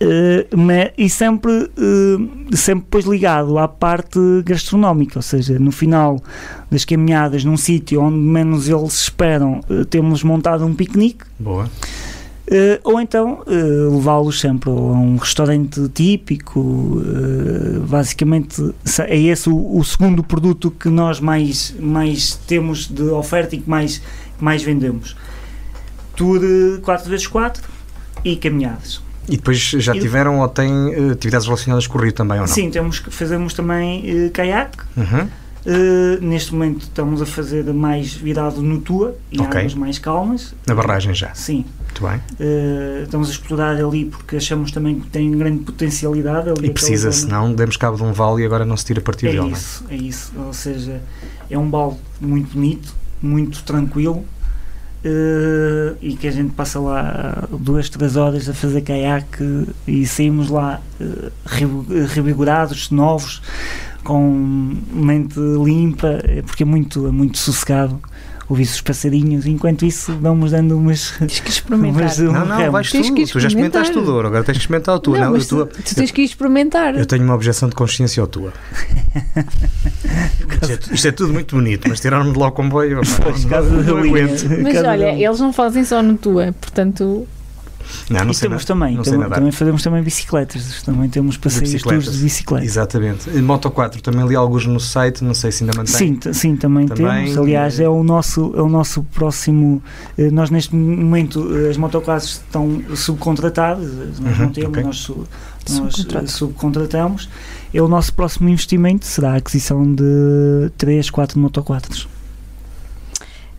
[0.00, 6.22] eh, mas- e sempre, eh, sempre depois ligado à parte gastronómica, ou seja, no final
[6.70, 11.68] das caminhadas, num sítio onde menos eles esperam, temos montado um piquenique, Boa.
[12.50, 13.52] Eh, ou então eh,
[13.94, 17.02] levá-los sempre a um restaurante típico.
[17.04, 18.74] eh, basicamente,
[19.06, 23.68] é esse o, o segundo produto que nós mais, mais temos de oferta e que
[23.68, 24.00] mais,
[24.40, 25.16] mais vendemos.
[26.16, 27.60] Tour eh, 4x4
[28.24, 29.00] e caminhadas.
[29.28, 32.52] E depois já E- tiveram ou têm atividades relacionadas com o Rio também ou não?
[32.52, 34.78] Sim, temos, fazemos também caiaque.
[34.96, 35.28] Uhum.
[35.66, 39.58] Eh, neste momento estamos a fazer mais virado no Tua e Ok.
[39.60, 40.54] águas mais calmas.
[40.66, 41.34] Na barragem já.
[41.34, 41.64] Sim,
[42.00, 42.20] Muito bem.
[42.38, 46.50] eh, estamos a explorar ali porque achamos também que tem grande potencialidade.
[46.50, 47.24] Ali E precisa, zona.
[47.26, 49.48] senão demos cabo de um vale e agora não se tira partido É dele.
[49.48, 49.52] é?
[49.52, 50.32] isso, é isso.
[50.36, 51.00] Ou seja,
[51.50, 54.24] é um balde muito bonito, muito tranquilo
[55.04, 60.48] eh, e que a gente passa lá duas, três horas a fazer caiaque e saímos
[60.50, 63.42] lá eh, revi- revigorados, novos,
[64.04, 68.00] com mente limpa, é porque é muito, é muito sossegado
[68.48, 69.46] ouvir os passarinhos.
[69.46, 71.10] Enquanto isso, vamos dando umas.
[71.18, 72.02] Tens que experimentar.
[72.02, 72.72] umas- Não, não, ramo.
[72.72, 73.14] vais Tens tu.
[73.14, 73.92] que Tu já experimentaste experimentar.
[73.94, 75.18] tudo, Ouro, agora tens que experimentar a tua.
[75.18, 76.96] Não, Não, tua- tu, tu tens que experimentar.
[76.98, 78.52] Eu tenho uma objeção de consciência ao tua.
[80.62, 83.00] isto, é, isto é tudo muito bonito, mas tiraram-me de lá o comboio.
[83.22, 84.62] Pois, não, não.
[84.62, 87.26] Mas olha, eles não fazem só no tua, portanto.
[88.10, 88.66] Não, não e sei temos nada.
[88.66, 89.34] também, não sei tam- nadar.
[89.36, 92.04] também fazemos também bicicletas, também temos passeios bicicletas.
[92.04, 92.64] tours de bicicleta.
[92.64, 93.30] Exatamente.
[93.30, 95.94] E Moto 4, também li alguns no site, não sei se ainda mantém.
[95.94, 97.38] Sim, sim, também, Também, temos.
[97.38, 99.82] Aliás, eh, é o nosso, é o nosso próximo.
[100.16, 104.82] eh, Nós, neste momento, eh, as motoclasses estão subcontratadas, nós Uhum, não temos, ok.
[104.82, 105.26] nós, su-
[105.70, 106.26] nós Subcontrata.
[106.28, 107.28] subcontratamos.
[107.74, 112.08] É o nosso próximo investimento, será a aquisição de 3, 4 motoclasses.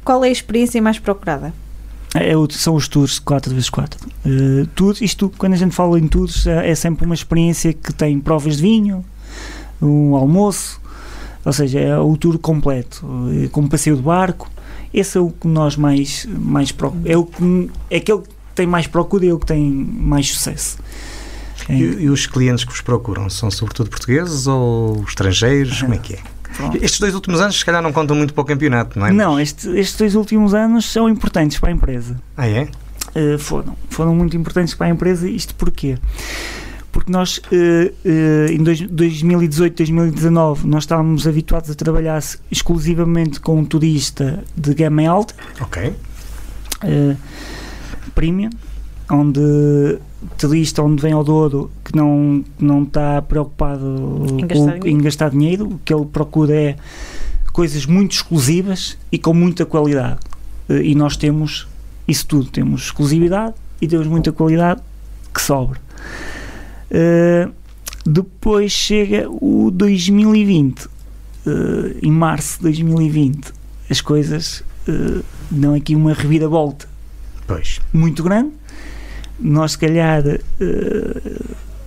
[0.04, 1.54] Qual é a experiência mais procurada?
[2.16, 3.98] É o- são os tours 4x4.
[4.26, 7.94] Uh, tours, isto, quando a gente fala em tours, é, é sempre uma experiência que
[7.94, 9.06] tem provas de vinho,
[9.82, 10.82] um almoço,
[11.46, 14.50] ou seja, é o tour completo, eh, com passeio de barco.
[14.94, 17.10] Esse é o que nós mais, mais procuramos.
[17.10, 20.28] É, o que, é aquele que tem mais procura e é o que tem mais
[20.32, 20.78] sucesso.
[21.70, 25.82] É, E, e os clientes que vos procuram são sobretudo portugueses ou estrangeiros?
[25.82, 26.20] Como é que é?
[26.60, 26.78] Pronto.
[26.84, 29.12] Estes dois últimos anos, se calhar, não contam muito para o campeonato, não é?
[29.12, 32.20] Não, este- estes dois últimos anos são importantes para a empresa.
[32.38, 32.68] Ah, é?
[33.16, 35.28] Uh, foram, foram muito importantes para a empresa.
[35.30, 35.98] Isto porquê?
[36.92, 43.58] Porque nós, uh, uh, em dois- 2018, 2019, nós estávamos habituados a trabalhar exclusivamente com
[43.60, 45.94] um turista de gama alta, Ok.
[48.14, 48.50] premium,
[49.12, 49.98] onde
[50.38, 54.88] turista onde vem ao Douro que não, não está preocupado Em com- gastar dinheiro.
[54.88, 56.76] em gastar dinheiro, o que ele procura é
[57.54, 60.20] coisas muito exclusivas e com muita qualidade.
[60.70, 61.68] Eh, E nós temos
[62.08, 64.82] isso tudo, temos exclusividade e temos muita qualidade
[65.34, 65.80] que sobra.
[66.92, 67.48] Eh,
[68.06, 70.88] depois chega o 2020,
[71.46, 73.52] eh, em março de 2020,
[73.90, 76.88] as coisas eh, dão aqui uma reviravolta
[77.48, 77.80] Pois.
[77.94, 78.52] muito grande.
[79.42, 80.42] Nós, se calhar, eh,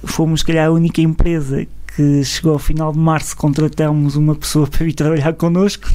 [0.05, 4.67] fomos, se calhar, a única empresa que chegou ao final de março, contratamos uma pessoa
[4.71, 5.89] para vir trabalhar connosco.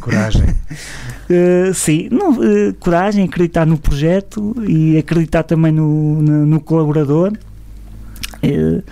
[0.00, 0.44] Coragem.
[1.30, 7.32] Eh, sim, não, eh, coragem, acreditar no projeto e acreditar também no, no, no colaborador.
[8.42, 8.82] Eh,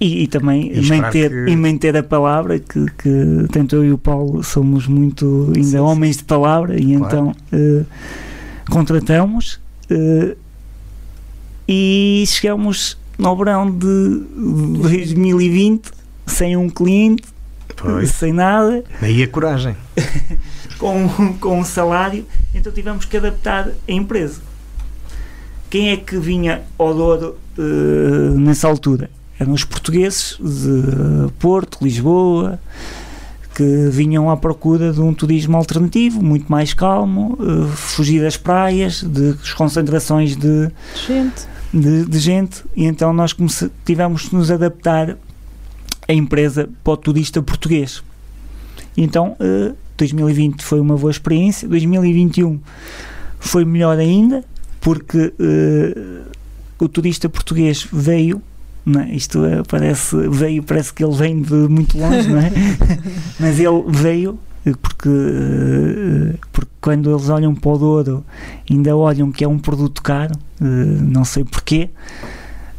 [0.00, 3.92] e, e também E manter, que- e manter a palavra que, que tanto eu e
[3.92, 5.78] o Paulo somos muito ainda Sim, sim.
[5.78, 7.06] homens de palavra e Claro.
[7.06, 7.86] então
[8.68, 9.60] contratamos
[9.90, 10.36] eh,
[11.72, 14.24] e chegamos no verão de
[14.82, 15.88] 2020
[16.26, 17.22] sem um cliente,
[17.76, 18.10] Pois.
[18.10, 19.76] sem nada Daí a coragem.
[20.78, 24.40] com, com um salário, então tivemos que adaptar a empresa.
[25.70, 27.62] Quem é que vinha ao Douro eh,
[28.36, 29.08] nessa altura?
[29.38, 32.58] Eram os portugueses de Porto, Lisboa,
[33.54, 39.04] que vinham à procura de um turismo alternativo, muito mais calmo, eh, fugir das praias,
[39.04, 40.68] de concentrações de,
[41.06, 41.46] Gente.
[41.72, 43.34] De, de gente, e então nós
[43.84, 45.16] tivemos que nos adaptar
[46.08, 48.02] a empresa para o turista português.
[48.96, 52.58] E então, eh, 2020 foi uma boa experiência, 2021
[53.38, 54.44] foi melhor ainda,
[54.80, 56.22] porque eh,
[56.78, 58.42] o turista português veio.
[58.84, 59.14] Não é?
[59.14, 62.50] Isto é, parece, veio, parece que ele vem de muito longe, não é?
[63.38, 64.38] Mas ele veio
[64.82, 68.24] porque, eh, porque quando eles olham para o Douro
[68.70, 71.88] ainda olham que é um produto caro, eh, não sei porquê.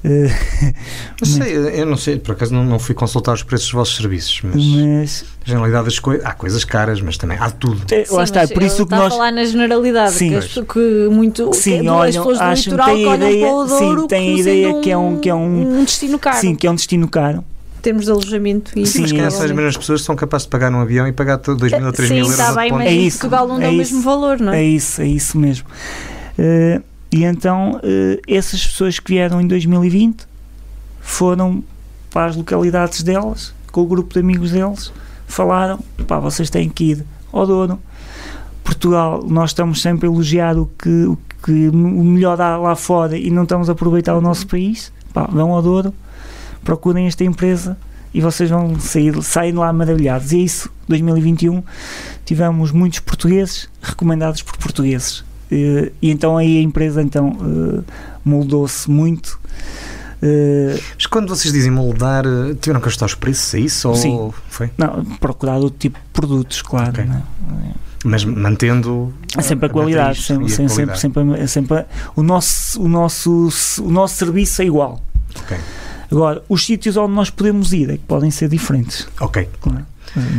[0.03, 0.27] Eh,
[1.21, 3.95] Não sei, eu não sei, por acaso não, não fui consultar os preços dos vossos
[3.95, 7.79] serviços, mas mas na generalidade as coi há coisas caras, mas também há tudo.
[7.91, 10.29] eh, lá está, por isso que nós a falar na generalidade, Sim.
[10.29, 13.29] que, as pessoas que muito Sim, que olham, as pessoas do acham, litoral que olham
[13.29, 15.83] ideia- para o Douro sim, têm a ideia que é um- que é um- um
[15.83, 16.37] destino caro.
[16.39, 17.43] sim, que é um destino caro.
[17.81, 20.15] Temos de alojamento e Sim, mas Sim, quem é- são as mesmas pessoas que são
[20.15, 22.51] capazes de pagar num avião e pagar 2 mil ou 3 Sim, mil euros está
[22.51, 23.77] de bem, mas É isso, Portugal não dá é o isso.
[23.77, 24.59] mesmo valor, não é?
[24.61, 25.67] É isso, é isso mesmo.
[26.37, 30.25] Eh, e então, eh, essas pessoas que vieram em 2020
[31.01, 31.63] foram
[32.11, 34.91] para as localidades delas, com o grupo de amigos deles,
[35.27, 37.79] falaram: pá, vocês têm que ir ao Douro.
[38.63, 43.17] Portugal, nós estamos sempre a elogiar o que, o que o melhor há lá fora
[43.17, 44.91] e não estamos a aproveitar o nosso país.
[45.13, 45.93] Pá, vão ao Douro,
[46.63, 47.77] procurem esta empresa
[48.13, 50.31] e vocês vão sair, sair lá maravilhados.
[50.31, 51.63] E é isso, 2021,
[52.25, 55.23] tivemos muitos portugueses recomendados por portugueses.
[55.51, 57.83] Eh, E então aí a empresa então eh,
[58.23, 59.39] moldou-se muito.
[60.21, 62.23] Eh, Mas quando vocês dizem moldar,
[62.59, 63.89] tiveram que ajustar os preços, é isso?
[63.89, 64.31] Ou Sim.
[64.49, 64.69] foi?
[64.77, 66.89] não, procurar outro tipo de produtos, claro.
[66.89, 67.03] Ok.
[67.05, 67.21] né?
[68.03, 71.47] Mas mantendo É sempre a qualidade, matriz sempre, e a sempre, sempre, qualidade.
[71.47, 73.49] sempre, sempre a- o, nosso, o, nosso,
[73.83, 74.99] o nosso serviço é igual.
[75.39, 75.55] Ok.
[76.11, 79.07] Agora, os sítios onde nós podemos ir é que podem ser diferentes.
[79.19, 79.47] Ok.
[79.61, 79.85] Claro.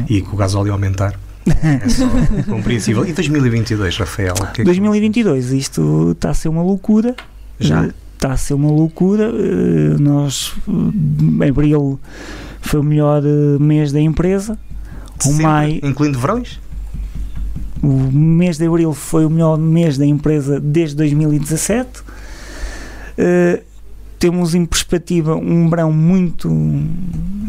[0.09, 1.19] E com o gasóleo aumentar.
[1.47, 2.05] É só
[2.49, 3.07] compreensível.
[3.07, 4.35] E 2022, Rafael?
[4.35, 7.15] que é que- 2022, isto está a ser uma loucura.
[7.59, 7.85] Já?
[7.87, 9.25] Eh, Está a ser uma loucura.
[9.35, 10.53] Eh, Nós,
[11.41, 11.99] eh, abril
[12.61, 13.21] foi o melhor
[13.59, 14.57] mês da empresa.
[15.19, 16.61] O Sempre, maio, Incluindo verões?
[17.83, 21.89] o mês de abril foi o melhor mês da empresa desde 2017.
[23.19, 23.63] Eh,
[24.23, 26.49] temos em perspectiva um verão muito,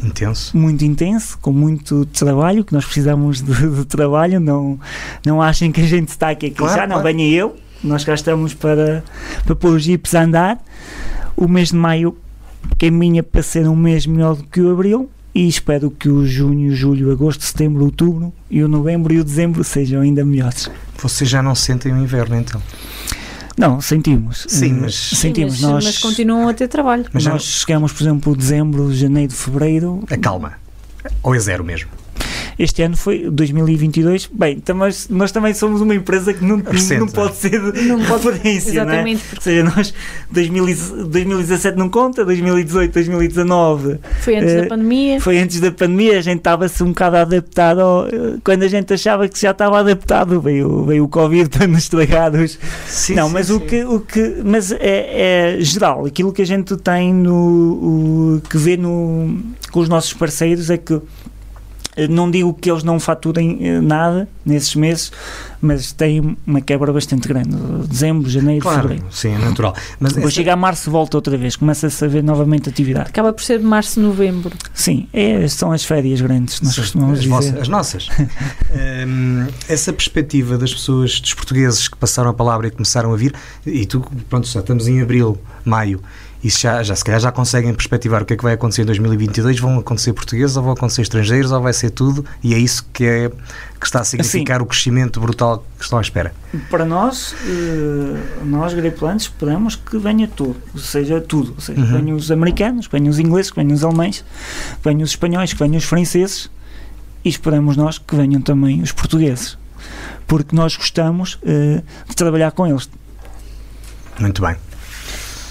[0.03, 0.57] Intenso.
[0.57, 4.39] muito intenso, com muito trabalho, que nós precisamos de, de trabalho.
[4.39, 4.79] Não,
[5.23, 7.03] não achem que a gente está aqui, aqui Claro, já, não, claro.
[7.15, 7.55] venha eu.
[7.83, 9.03] Nós cá estamos para,
[9.45, 10.63] para pôr os jipes a andar.
[11.37, 12.17] O mês de maio
[12.79, 15.07] caminha para ser um mês melhor do que o abril.
[15.35, 19.63] E espero que o junho, julho, agosto, setembro, outubro e o novembro e o dezembro
[19.63, 20.71] sejam ainda melhores.
[20.97, 22.59] Vocês já não sentem o inverno, então?
[23.57, 24.45] Não, sentimos.
[24.49, 25.61] Sim, Eh, mas- Sim, sentimos.
[25.61, 27.05] mas, nós, mas continuam a ter trabalho.
[27.13, 30.03] Mas já nós chegamos, por exemplo, dezembro, janeiro, fevereiro.
[30.09, 30.53] acalma.
[31.21, 31.89] Ou é zero mesmo?
[32.57, 34.29] Este ano foi 2022.
[34.31, 38.83] Bem, também, nós também somos uma empresa que não, Recente, não pode ser de referência,
[38.85, 38.95] não é?
[38.95, 39.93] Exatamente, Ou seja, nós
[40.31, 40.75] 2000 e-
[41.07, 45.21] 2017 não conta, 2018, 2019 foi antes Eh, da pandemia.
[45.21, 48.93] foi antes da pandemia, a gente estava-se um bocado adaptado ao- eh, quando a gente
[48.93, 53.27] achava que já estava adaptado, veio, veio o Covid para nos estragar os, Sim, não,
[53.27, 53.53] sim, mas sim.
[53.53, 57.33] o que, o que mas é, é geral, aquilo que a gente tem no
[58.37, 59.37] o, que vê no,
[59.71, 60.99] com os nossos parceiros é que eh,
[62.09, 65.11] não digo que eles não faturem eh, nada nesses meses,
[65.61, 67.55] mas tem uma quebra bastante grande.
[67.87, 69.05] Dezembro, janeiro, Claro, fevereiro.
[69.11, 69.73] sim, é natural.
[69.99, 73.09] Mas Depois essa- chega a março, volta outra vez, começa-se a ver novamente atividade.
[73.09, 74.51] Acaba por ser março, novembro.
[74.73, 77.29] Sim, é, são as férias grandes, nós Sim, costumamos as, dizer.
[77.35, 78.07] vossas- as nossas.
[78.75, 83.33] Hum, essa perspectiva das pessoas, dos portugueses que passaram a palavra e começaram a vir,
[83.65, 86.01] e tu, pronto, já estamos em abril, maio,
[86.43, 88.85] e já, já se calhar já conseguem perspectivar o que é que vai acontecer em
[88.85, 89.59] 2022.
[89.59, 93.05] Vão acontecer portugueses ou vão acontecer estrangeiros ou vai ser tudo, e é isso que,
[93.05, 93.29] é,
[93.79, 96.33] que está a significar o crescimento brutal que estão à espera.
[96.69, 101.53] Para nós, eh, nós Grapelantes, esperamos que venha tudo, ou seja, tudo.
[101.55, 101.87] Ou seja, Uhum.
[101.87, 104.25] que venham os americanos, que venham os ingleses, que venham os alemães,
[104.81, 106.49] que venham os espanhóis, que venham os franceses
[107.23, 109.57] e esperamos nós que venham também os portugueses.
[110.27, 112.89] Porque nós gostamos eh, de trabalhar com eles.
[114.19, 114.55] Muito bem.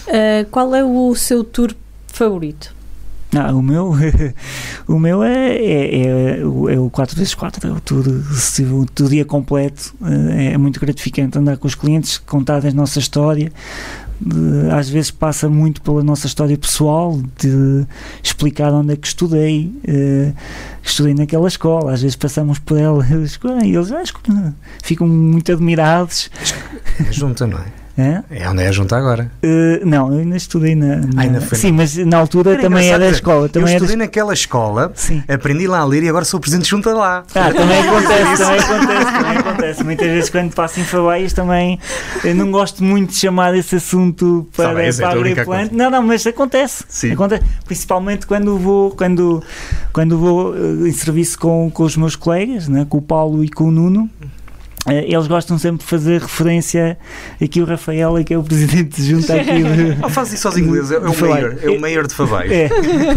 [0.06, 1.74] Uh, qual é o seu tour
[2.08, 2.74] favorito?
[3.34, 3.94] Ah, o meu,
[4.86, 6.02] o meu é, é,
[6.40, 9.94] é, o- é o 4x4, é o tour, se o dia completo.
[10.04, 13.50] eh, É muito gratificante andar com os clientes, contar a nossa história.
[14.20, 17.84] de- às vezes passa muito pela nossa história pessoal, de
[18.22, 20.32] explicar onde é que estudei, eh,
[20.82, 21.92] estudei naquela escola.
[21.92, 23.04] Às vezes passamos por ela
[23.64, 26.30] e eles ah, escolha- ficam muito admirados.
[27.10, 27.81] Junta, não é?
[27.98, 28.24] Hã?
[28.30, 29.30] É onde é a junta agora.
[29.42, 30.96] Eh, não, eu ainda estudei na.
[30.96, 33.44] na- ainda foi sim, mas na altura Era também era da escola.
[33.44, 35.22] Eu Também era estudei naquela escola, Sim.
[35.28, 37.22] aprendi lá a ler e agora sou presidente de junta lá.
[37.34, 39.84] Ah, também acontece, também acontece, também acontece.
[39.84, 41.78] Muitas vezes quando passo em Favaias também
[42.24, 45.74] eu não gosto muito de chamar esse assunto para, bem, eu sei, para abrir plante.
[45.74, 46.84] Não, não, mas acontece.
[46.88, 47.12] Sim.
[47.12, 47.42] acontece.
[47.66, 49.42] Principalmente quando vou, quando,
[49.92, 53.50] quando vou eh, em serviço com, com os meus colegas, né, com o Paulo e
[53.50, 54.08] com o Nuno.
[54.86, 56.98] Eh, Eles gostam sempre de fazer referência
[57.42, 60.46] aqui o Rafael, é que é o presidente de junta aqui de, Não faz isso
[60.48, 62.50] aos ingleses, é, o mayor, é o mayor de Favais.
[62.50, 62.68] é.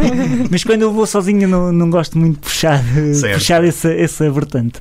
[0.49, 3.34] Mas quando eu vou sozinho não, não gosto muito de puxar, Certo.
[3.39, 4.80] puxar essa, essa vertente.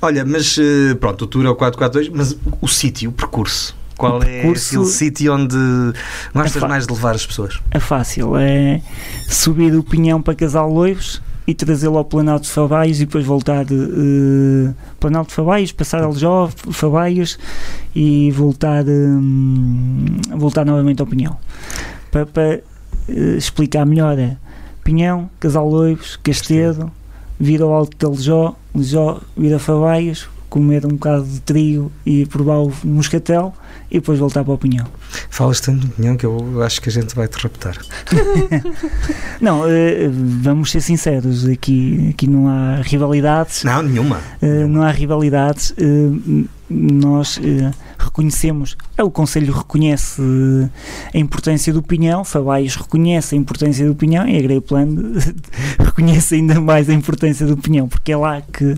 [0.00, 3.76] Olha, mas eh, pronto, o tour é o 442, mas o sítio, o percurso.
[3.96, 5.56] Qual O é aquele sítio onde
[6.32, 7.58] gostas É mais de levar as pessoas?
[7.72, 8.80] É fácil, é
[9.28, 13.64] subir o pinhão para Casal Loivos e trazê-lo ao Planalto de Fabaios e depois voltar
[13.64, 17.38] eh, Planalto de Fabaios, passar ao Ljó, Fabaios
[17.96, 21.38] e voltar, hum, voltar novamente ao Pinhão.
[22.12, 22.60] Para, para,
[23.08, 24.36] eh, explicar melhor é
[24.84, 26.92] Pinhão, Casal Loivos, Castedo,
[27.40, 32.26] vir ao Alto de Ljó, Ljó, vir a Fabaios, comer um bocado de trigo e
[32.26, 33.54] provar o moscatel
[33.90, 34.86] e depois voltar para o Pinhão.
[35.38, 37.76] Falas tanto de pinhão que eu acho que a gente vai te raptar.
[39.40, 44.18] Não, eh, vamos ser sinceros, aqui, aqui não há rivalidades, Não, nenhuma.
[44.42, 47.38] eh, não há rivalidades, eh, nós
[47.98, 50.70] reconhecemos, eh, o Conselho reconhece eh,
[51.14, 54.86] a importância do pinhão, Fabaios reconhece a importância do pinhão e a Greyplan
[55.78, 58.76] reconhece ainda mais a importância do pinhão, porque é lá que,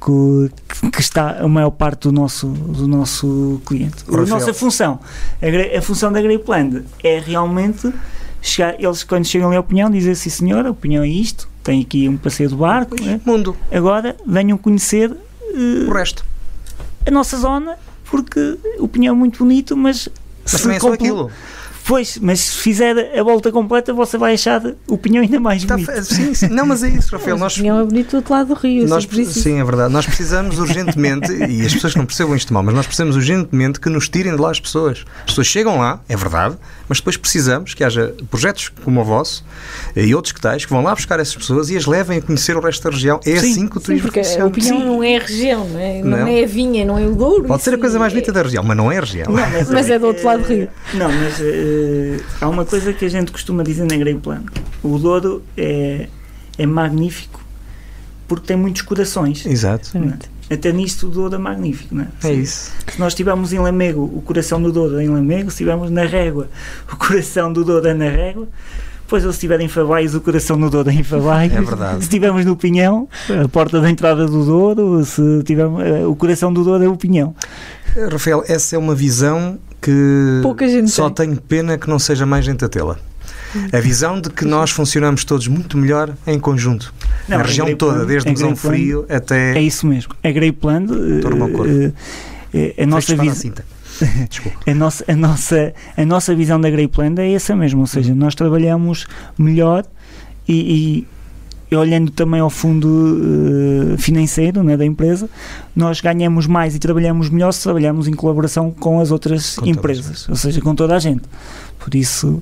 [0.00, 3.96] que, que está a maior parte do nosso, do nosso cliente.
[4.08, 4.26] A Rafael.
[4.26, 4.98] nossa função,
[5.40, 7.92] a, a função da Greyplan é realmente
[8.40, 11.82] chegar, eles quando chegam ali ao pinhão dizem assim, senhora, o pinhão é isto, tem
[11.82, 13.20] aqui um passeio de barco, né?
[13.24, 16.24] Mundo, agora venham conhecer eh, o resto.
[17.04, 17.76] a nossa zona,
[18.10, 20.08] porque o pinhão é muito bonito, mas
[20.44, 21.30] Mas se também é só aquilo.
[21.86, 25.76] Pois, mas se fizer a volta completa, você vai achar o pinhão ainda mais Tá
[25.76, 26.02] bonito.
[26.04, 26.48] sim, sim.
[26.48, 27.36] Não, mas é isso, Rafael.
[27.36, 28.88] Mas Nós, o Pinhão é bonito do outro lado do rio.
[28.88, 29.40] nós, disse isso.
[29.42, 29.92] sim, é verdade.
[29.92, 33.88] Nós precisamos urgentemente, e as pessoas não percebam isto mal, mas nós precisamos urgentemente que
[33.88, 35.04] nos tirem de lá as pessoas.
[35.20, 36.56] As pessoas chegam lá, é verdade,
[36.88, 39.44] mas depois precisamos que haja projetos como o vosso
[39.94, 42.56] e outros que tais que vão lá buscar essas pessoas e as levem a conhecer
[42.56, 43.20] o resto da região.
[43.24, 44.46] É Sim, assim que o Sim, turismo porque funciona.
[44.46, 44.84] o Pinhão Sim.
[44.86, 46.26] não é a região, não é, não Não.
[46.26, 47.44] é a vinha, não é o Douro.
[47.44, 49.30] Pode ser a coisa mais é- bonita da região, mas não é a região.
[49.32, 50.68] Não, Mas é do outro lado do rio.
[50.94, 51.40] Não, mas
[51.76, 54.46] eh, há uma coisa que a gente costuma dizer na Grapeland.
[54.82, 56.08] O Douro é,
[56.58, 57.44] é magnífico
[58.28, 59.44] porque tem muitos corações.
[59.46, 59.88] Exato.
[59.88, 60.30] Exatamente.
[60.50, 62.08] Até nisto o Douro é magnífico, não é?
[62.28, 62.72] É isso.
[62.86, 65.50] Se nós estivermos em Lamego, o coração do Douro é em Lamego.
[65.50, 66.48] Se estivermos na Régua,
[66.92, 68.48] o coração do Douro é na Régua.
[69.08, 71.52] Pois, ou se estiver em Favais, o coração do Douro é em Favais.
[71.52, 71.96] É verdade.
[71.98, 73.08] Se estivermos no Pinhão,
[73.44, 76.96] a porta da entrada do Douro, se tivermos, eh, o coração do Douro é o
[76.96, 77.34] Pinhão.
[78.10, 81.28] Rafael, essa é uma visão que Pouca gente só tem.
[81.28, 82.96] tenho pena que não seja mais gente a tê-la.
[83.72, 86.92] A visão de que nós funcionamos todos muito melhor em conjunto.
[87.28, 89.56] Não, Na a região toda, desde o Zão Grapeland Frio até.
[89.56, 90.12] É isso mesmo.
[90.22, 91.72] A Grapeland, Estou no meu corpo.
[91.72, 91.92] eh,
[92.52, 93.64] eh, a, nossa disparar a vis- cinta.
[94.28, 94.58] Desculpa.
[94.70, 98.34] a, nossa, a, nossa, a nossa visão da Grapeland é essa mesmo, ou seja, nós
[98.34, 99.06] trabalhamos
[99.38, 99.84] melhor
[100.48, 101.06] e,
[101.70, 105.28] e olhando também ao fundo eh, financeiro né, da empresa,
[105.74, 110.28] nós ganhamos mais e trabalhamos melhor se trabalharmos em colaboração com as outras Com empresas,
[110.28, 111.22] ou seja, com toda a gente.
[111.78, 112.40] Por isso,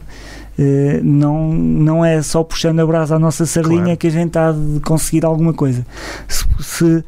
[0.58, 3.96] eh, não, não é só puxando a brasa à nossa sardinha Claro.
[3.96, 5.86] que a gente há de conseguir alguma coisa.
[6.28, 7.04] Se, se,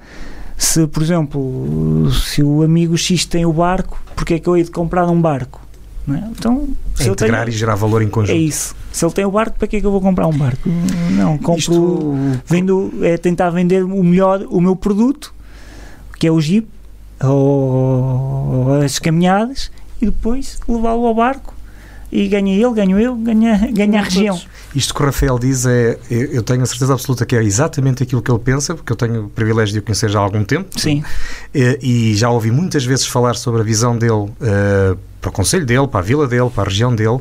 [0.56, 4.64] se, por exemplo, se o amigo X tem o barco, porque é que eu hei
[4.64, 5.60] de comprar um barco?
[6.08, 6.18] É?
[6.30, 6.68] Então,
[7.00, 8.38] É eu tenho, integrar e gerar valor em é conjunto.
[8.38, 8.74] isso.
[8.92, 10.68] Se ele tem o barco, para que é que eu vou comprar um barco?
[11.10, 11.58] Não, compro.
[11.58, 12.14] Isto,
[12.46, 15.34] Vendo, é tentar vender o melhor, o meu produto,
[16.18, 16.68] que é o Jeep,
[17.20, 21.54] ou as caminhadas, e depois levá-lo ao barco
[22.10, 24.40] e ganha ele, ganho eu, ganha, ganha a região.
[24.74, 25.98] isto que o Rafael diz é.
[26.10, 28.96] Eu eu tenho a certeza absoluta que é exatamente aquilo que ele pensa, porque eu
[28.96, 30.68] tenho o privilégio de o conhecer já há algum tempo.
[30.78, 31.02] Sim,
[31.54, 35.66] Eh, E já ouvi muitas vezes falar sobre a visão dele eh, para o conselho
[35.66, 37.18] dele, para a vila dele, para a região dele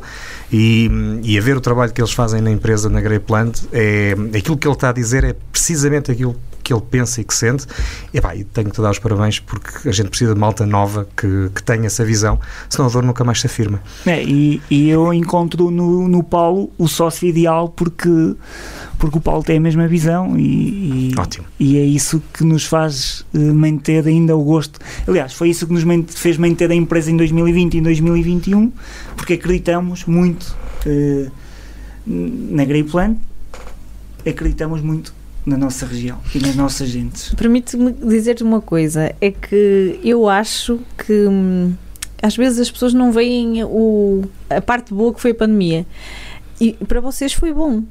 [0.52, 0.88] e,
[1.24, 4.66] e a ver o trabalho que eles fazem na empresa, na Grapeland, é, aquilo que
[4.66, 7.64] ele está a dizer é precisamente aquilo que ele pensa e que sente.
[8.12, 10.66] E, pá, e tenho que te dar os parabéns porque a gente precisa de malta
[10.66, 13.80] nova que, que tenha essa visão, senão a dor nunca mais se afirma.
[14.04, 18.34] É, e, e eu encontro no, no Paulo o sócio ideal porque,
[18.98, 21.46] porque o Paulo tem a mesma visão e, e, Ótimo.
[21.60, 24.80] e é isso que nos faz eh, manter ainda o gosto.
[25.06, 25.84] Aliás, foi isso que nos
[26.16, 28.72] fez manter a empresa em 2020 e em 2021,
[29.14, 31.28] porque acreditamos muito eh,
[32.06, 33.18] na Grapeland,
[34.26, 35.14] acreditamos muito
[35.46, 37.32] na nossa região e nas nossas gentes.
[37.34, 41.72] Permite-me dizer-te uma coisa: é que eu acho que hum,
[42.20, 45.86] às vezes as pessoas não veem o, a parte boa que foi a pandemia.
[46.60, 47.84] E para vocês foi bom.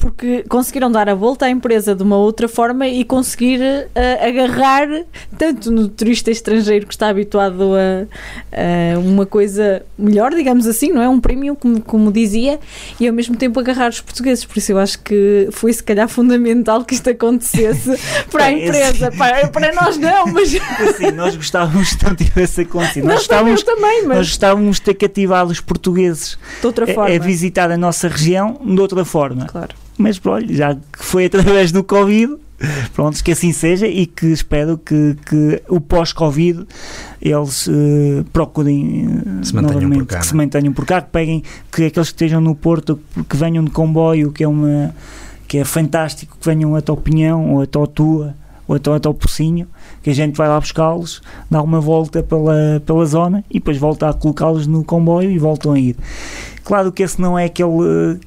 [0.00, 3.60] Porque conseguiram dar a volta à empresa de uma outra forma e conseguir
[3.94, 4.88] eh, agarrar
[5.38, 8.06] tanto no turista estrangeiro que está habituado a,
[8.96, 11.08] a uma coisa melhor, digamos assim, não é?
[11.08, 12.58] Um prémio, como, como dizia,
[12.98, 14.44] e ao mesmo tempo agarrar os portugueses.
[14.44, 17.96] Por isso eu acho que foi se calhar fundamental que isto acontecesse
[18.32, 19.12] para a empresa.
[19.12, 23.04] Para, para nós não, mas Assim, nós gostávamos que não tivesse acontecido.
[23.04, 26.90] Nós nós também, gostávamos, também, nós mas gostávamos de ter cativado os portugueses de outra
[26.90, 27.14] a, forma.
[27.14, 29.46] a visitar a nossa região de outra forma.
[29.46, 29.74] Claro.
[30.00, 32.36] Mas pronto, já que foi através do Covid,
[32.94, 36.66] pronto, que assim seja e que espero que, que o pós-Covid
[37.20, 40.22] eles eh, procurem eh, Se novamente cá, que não é?
[40.22, 43.70] se mantenham por cá, que peguem, que aqueles que estejam no Porto, que venham de
[43.70, 44.94] comboio, que é uma
[45.46, 48.34] que é fantástico, que venham até o Pinhão ou até Tua
[48.66, 49.66] ou até, até o Pocinho,
[50.00, 54.08] que a gente vai lá buscá-los, dá uma volta pela, pela zona e depois volta
[54.08, 55.96] a colocá-los no comboio e voltam a ir.
[56.70, 58.18] Claro que esse não é aquele eh,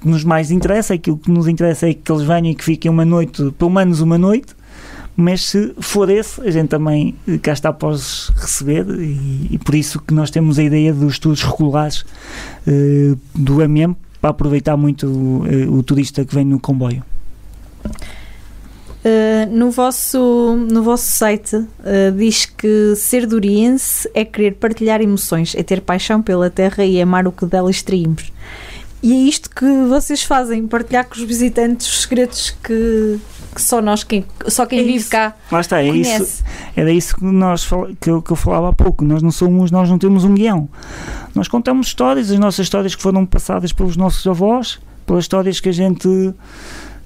[0.00, 2.88] que nos mais interessa, aquilo que nos interessa é que eles venham e que fiquem
[2.88, 4.54] uma noite, pelo menos uma noite,
[5.16, 9.58] mas se for esse, a gente também eh, cá está para os receber e, e
[9.58, 12.04] por isso que nós temos a ideia dos estudos regulares
[12.68, 17.02] eh, do MM para aproveitar muito eh, o turista que vem no comboio.
[18.98, 21.66] Uh, no, vosso, no vosso site uh,
[22.16, 27.26] diz que ser duriense é querer partilhar emoções, é ter paixão pela terra e amar
[27.26, 28.32] o que dela extraímos.
[29.00, 33.20] E é isto que vocês fazem, partilhar com os visitantes os segredos que,
[33.54, 35.10] que só nós, quem, só quem É vive isso.
[35.10, 36.42] cá, Lá está, é isso.
[36.74, 37.68] Era isso que, nós,
[38.00, 39.04] que, eu, que eu falava há pouco.
[39.04, 40.68] Nós não somos, nós não temos um guião.
[41.36, 45.68] Nós contamos histórias, as nossas histórias que foram passadas pelos nossos avós, pelas histórias que
[45.68, 46.34] a gente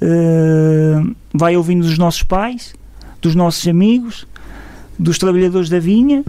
[0.02, 2.74] eh, vai ouvindo dos nossos pais,
[3.20, 4.26] dos nossos amigos,
[4.98, 6.24] dos trabalhadores da vinha.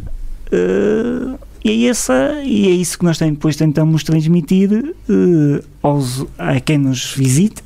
[0.52, 4.70] eh, e, é essa, e é isso que nós depois tentamos transmitir
[5.10, 7.62] uh, aos, a quem nos visita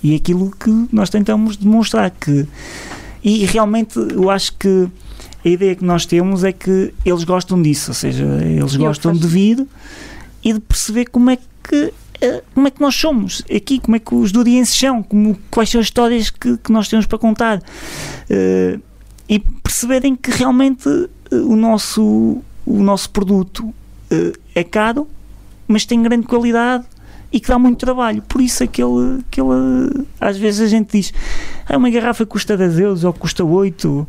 [0.00, 2.46] e aquilo que nós tentamos demonstrar que
[3.24, 4.88] e realmente eu acho que
[5.44, 9.26] a ideia que nós temos é que eles gostam disso, ou seja, eles gostam de
[9.26, 9.66] vir
[10.42, 11.92] e de perceber como é que
[12.54, 15.80] como é que nós somos aqui, como é que os durienses são, como, quais são
[15.80, 17.58] as histórias que, que nós temos para contar?
[17.58, 18.80] Uh,
[19.28, 23.74] e perceberem que realmente uh, o, nosso, o nosso produto uh,
[24.54, 25.08] é caro,
[25.66, 26.84] mas tem grande qualidade
[27.32, 28.22] e que dá muito trabalho.
[28.28, 31.14] Por isso é que ele, que ele às vezes a gente diz
[31.66, 34.06] ah, uma garrafa custa 10 euros ou custa 8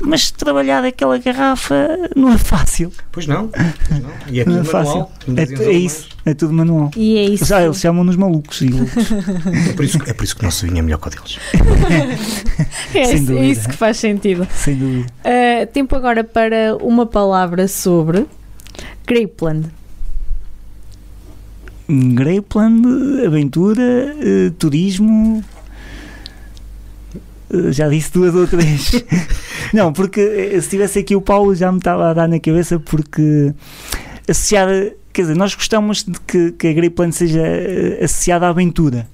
[0.00, 2.92] mas trabalhar aquela garrafa não é fácil.
[3.10, 4.10] Pois não, pois não.
[4.30, 5.12] E é tudo é manual.
[5.36, 6.90] É, é isso, é tudo manual.
[6.96, 7.44] E é isso.
[7.44, 8.60] Já, eles chamam-nos malucos.
[8.60, 11.10] E é, por isso, é por isso que o nosso vinho é melhor que o
[11.10, 11.38] deles.
[12.94, 14.46] é, é isso que faz sentido.
[14.54, 15.06] Sem dúvida.
[15.24, 18.26] Uh, tempo agora para uma palavra sobre
[19.06, 19.68] Grapeland.
[21.88, 25.42] Grapeland, aventura, uh, turismo,
[27.70, 28.92] já disse duas ou três.
[29.72, 32.78] não, porque eh, se tivesse aqui o Paulo já me estava a dar na cabeça
[32.78, 33.52] porque
[34.28, 39.06] associada, quer dizer, nós gostamos de que, que a Greyplan seja eh, associada à aventura,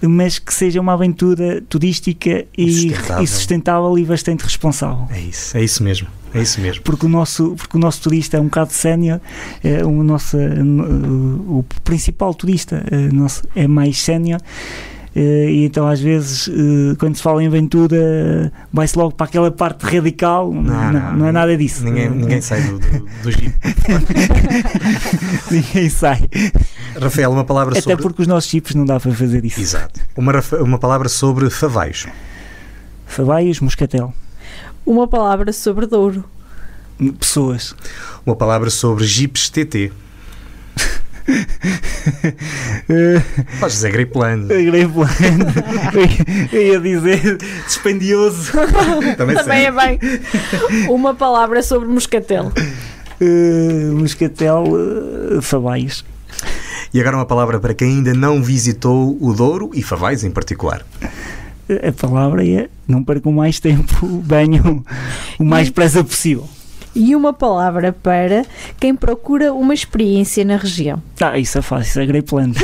[0.00, 3.24] mas que seja uma aventura turística e sustentável.
[3.24, 5.08] e, sustentável e bastante responsável.
[5.10, 6.08] É isso, é isso mesmo.
[6.32, 6.82] É isso mesmo.
[6.84, 9.20] Porque o nosso, porque o nosso turista é um bocado sénior,
[9.64, 16.00] é, o, nosso, o principal turista é, nosso, é mais sénior eh, e então às
[16.00, 20.52] vezes eh, quando se fala em aventura vai-se logo para aquela parte radical.
[20.52, 21.84] Não, não, não, não é nada disso.
[21.84, 23.52] ninguém, ninguém sai do, do, do jeep
[25.50, 26.28] ninguém sai.
[27.00, 27.94] Rafael, uma palavra até sobre...
[27.94, 29.60] Até porque os nossos chips não dá para fazer isso.
[29.60, 30.00] Exato.
[30.16, 32.06] Uma, uma palavra sobre favaios
[33.10, 34.14] favaios, moscatel.
[34.86, 36.24] Uma palavra sobre Douro.
[37.18, 37.74] Pessoas.
[38.24, 39.92] Uma palavra sobre jeeps TT
[43.60, 44.48] Podes dizer Grapeland.
[44.48, 45.12] Grapeland.
[46.52, 48.52] Eu ia dizer dispendioso.
[49.16, 49.98] Também, Também é bem.
[50.88, 52.52] Uma palavra sobre moscatel.
[53.20, 56.04] Uh, moscatel, uh, Favais.
[56.92, 60.84] E agora uma palavra para quem ainda não visitou o Douro e Favais em particular.
[61.86, 64.84] A palavra é não percam mais tempo, venham
[65.38, 66.48] o mais depressa possível
[66.94, 68.44] e uma palavra para
[68.78, 71.02] quem procura uma experiência na região.
[71.20, 72.58] Ah, isso é fácil, isso é Grapeland.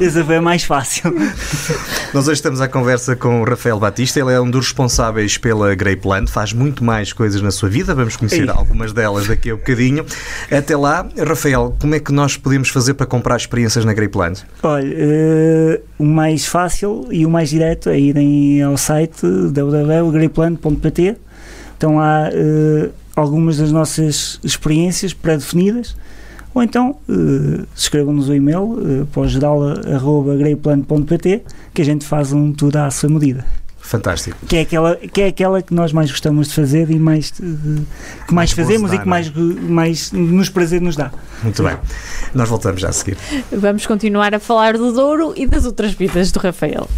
[0.00, 1.14] Essa foi mais fácil.
[2.12, 5.74] Nós hoje estamos à conversa com o Rafael Batista, ele é um dos responsáveis pela
[5.74, 8.48] Grapeland, faz muito mais coisas na sua vida, vamos conhecer Ei.
[8.48, 10.04] algumas delas daqui a bocadinho.
[10.50, 14.44] Até lá, Rafael, como é que nós podemos fazer para comprar experiências na Grapeland?
[14.62, 21.16] Olha, uh, o mais fácil e o mais direto é irem ao site www.grapeland.pt
[21.74, 25.94] Estão lá uh, algumas das nossas experiências pré-definidas,
[26.54, 31.42] ou então uh, escrevam-nos o e-mail uh, para o geral.greyplan.pt
[31.74, 33.44] que a gente faz um tour à sua medida.
[33.84, 34.38] Fantástico.
[34.46, 37.42] Que é aquela que, é aquela que nós mais gostamos de fazer e mais, que
[37.42, 41.12] mais, mais fazemos dar, e que mais, mais nos prazer nos dá.
[41.42, 41.76] Muito bem.
[42.34, 43.18] Nós voltamos já a seguir.
[43.52, 46.88] Vamos continuar a falar do Douro e das outras vidas do Rafael.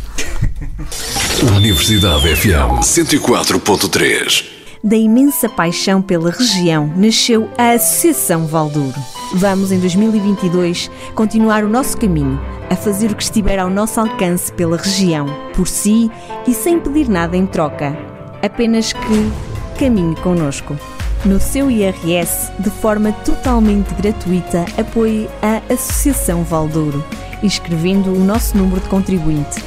[1.57, 8.95] Universidade FM 104.3 da imensa paixão pela região nasceu a Associação Valdouro.
[9.35, 14.53] Vamos, em 2022, continuar o nosso caminho, a fazer o que estiver ao nosso alcance
[14.53, 16.09] pela região, por si
[16.47, 17.99] e sem pedir nada em troca.
[18.41, 19.33] Apenas que
[19.77, 20.79] caminhe conosco.
[21.25, 27.05] No seu IRS, de forma totalmente gratuita, apoie a Associação Valdouro,
[27.43, 29.61] inscrevendo o nosso número de contribuinte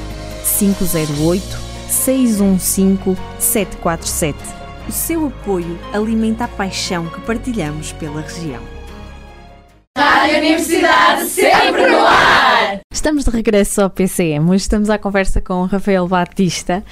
[0.57, 1.59] 508
[1.89, 4.58] 615 747
[4.89, 8.59] o seu apoio alimenta a paixão que partilhamos pela região.
[9.95, 12.79] Rádio Universidade sempre no ar!
[12.91, 14.49] Estamos de regresso ao PCM.
[14.49, 16.83] Hoje estamos à conversa com Rafael Batista,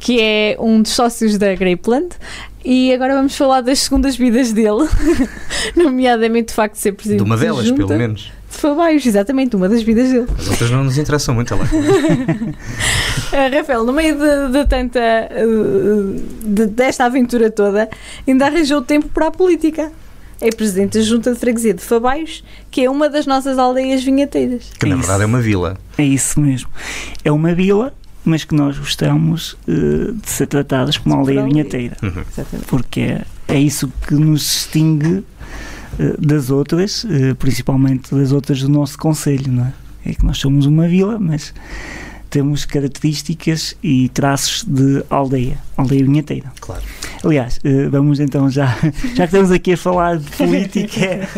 [0.00, 2.16] que é um dos sócios da Grapeland.
[2.64, 4.88] E agora vamos falar das segundas vidas dele,
[5.76, 7.18] nomeadamente o facto de ser presidente.
[7.18, 8.32] De uma delas, de pelo menos.
[8.54, 10.26] De Fabaios, exatamente, uma das vidas dele.
[10.38, 11.64] As outras não nos interessam muito, ela.
[11.64, 11.68] uh,
[13.56, 15.00] Rafael, no meio de, de tanta.
[15.30, 17.88] Uh, de, desta aventura toda,
[18.26, 19.90] ainda arranjou tempo para a política
[20.40, 24.70] é presidente da Junta de Freguesia de Fabaios, que é uma das nossas aldeias vinheteiras.
[24.78, 25.78] Que na verdade é uma vila.
[25.96, 26.68] É isso mesmo.
[27.24, 27.94] É uma vila
[28.24, 31.96] mas que nós gostamos uh, de ser tratadas como uma aldeia vinheteira.
[32.02, 32.24] Uhum.
[32.66, 35.22] Porque é, é isso que nos distingue
[36.18, 39.72] das outras, uh, principalmente das outras do nosso Conselho, não é?
[40.06, 41.54] É que nós somos uma vila, mas
[42.28, 46.52] temos características e traços de aldeia, aldeia vinheteira.
[46.60, 46.82] Claro.
[47.24, 48.76] Aliás, uh, vamos então já,
[49.14, 51.28] já que estamos aqui a falar de política,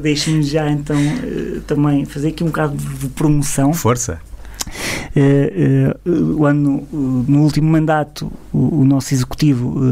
[0.00, 0.96] deixe-me já então
[1.66, 3.74] também fazer aqui um bocado de promoção.
[3.74, 4.20] Força.
[6.36, 9.82] o ano, no último mandato, o, o nosso executivo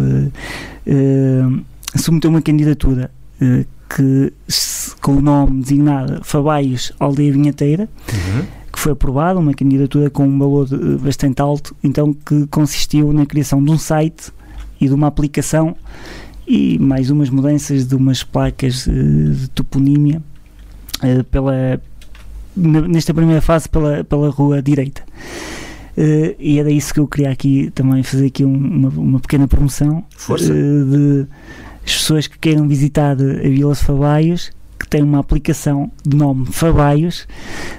[1.97, 3.11] submeteu uma candidatura
[3.95, 4.33] que,
[5.01, 7.89] com o nome designado Fabaios Aldeia Vinheteira.
[8.13, 10.69] Uhum que foi aprovada, uma candidatura com um valor
[11.01, 14.33] bastante alto, então que consistiu na criação de um site
[14.81, 15.77] e de uma aplicação
[16.47, 20.23] e mais umas mudanças de umas placas uh, de toponímia
[21.03, 21.81] uh, pela,
[22.57, 25.03] nesta primeira fase pela, pela rua direita.
[25.97, 29.47] Uh, e era isso que eu queria aqui também fazer aqui um, uma, uma, pequena
[29.47, 30.05] promoção
[30.39, 31.27] de
[31.85, 34.51] as pessoas que queiram visitar a Vila de Fabaios
[34.81, 37.29] que tem uma aplicação de nome Fabaios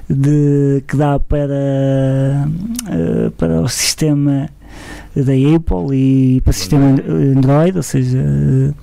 [0.07, 2.47] de, que dá para,
[2.87, 4.47] uh, para o sistema
[5.15, 6.95] da Apple e para o sistema
[7.35, 8.73] Android, ou seja, uh,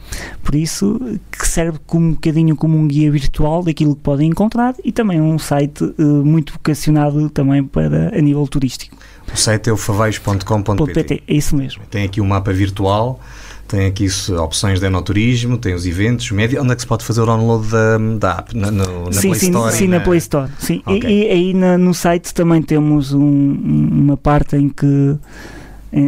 [0.42, 1.00] por isso
[1.30, 5.20] que serve como um bocadinho como um guia virtual daquilo que podem encontrar e também
[5.20, 8.96] um site muito vocacionado também para a nível turístico.
[9.32, 11.22] O site é o favaios.com.pt.
[11.26, 11.82] É isso mesmo.
[11.90, 13.20] Tem aqui um mapa virtual
[13.68, 16.60] tem aqui opções de enoturismo, tem os eventos, média.
[16.60, 18.56] Onde é que se pode fazer o download da, da app?
[18.56, 19.72] Na, no, na sim, Play sim, Store?
[19.72, 20.50] Sim, na, na Play Store.
[20.58, 20.82] Sim.
[20.86, 21.10] Okay.
[21.10, 25.16] E, e, aí na, no site também temos um, uma parte em que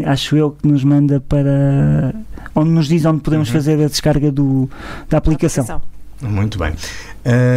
[0.07, 2.15] acho eu que nos manda para
[2.55, 3.55] onde nos diz onde podemos uhum.
[3.55, 4.69] fazer a descarga do,
[5.09, 5.65] da aplicação.
[5.65, 5.91] aplicação.
[6.23, 6.73] Muito bem.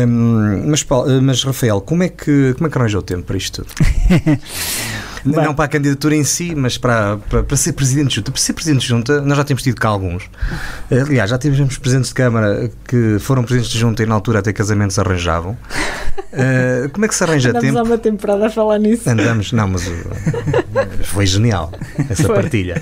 [0.08, 0.86] Um, mas,
[1.22, 3.74] mas, Rafael, como é que, como é que arranjou o tempo para isto tudo?
[5.26, 8.32] Bem, não para a candidatura em si, mas para, para, para, ser Presidente de Junta.
[8.32, 10.30] Para ser Presidente de Junta, nós já temos tido cá alguns.
[10.92, 14.52] Aliás, já tivemos Presidentes de Câmara que foram Presidentes de Junta e na altura até
[14.52, 15.58] casamentos arranjavam.
[16.34, 17.78] Uh, como é que se arranja Andamos tempo?
[17.78, 19.10] Andamos há uma temporada a falar nisso.
[19.10, 19.92] Andamos, não, mas uh,
[21.04, 21.72] foi genial
[22.10, 22.36] essa foi.
[22.36, 22.82] partilha.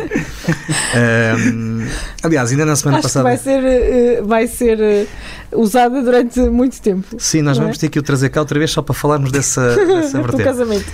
[0.49, 1.87] Uh,
[2.23, 3.23] aliás, ainda na semana Acho passada.
[3.23, 5.07] vai ser, vai ser
[5.51, 7.07] usada durante muito tempo.
[7.19, 7.81] Sim, nós vamos é?
[7.81, 10.43] ter que o trazer cá outra vez só para falarmos dessa, dessa vertente.
[10.43, 10.85] casamento.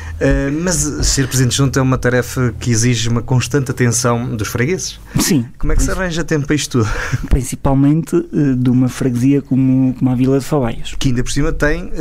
[0.61, 4.99] mas ser Presidente de Junta é uma tarefa que exige uma constante atenção dos fregueses.
[5.19, 5.45] Sim.
[5.57, 6.89] Como é que se arranja tempo para isto tudo?
[7.29, 8.15] Principalmente
[8.57, 10.95] de uma freguesia como, como a Vila de Fabaios.
[10.97, 11.91] Que ainda por cima tem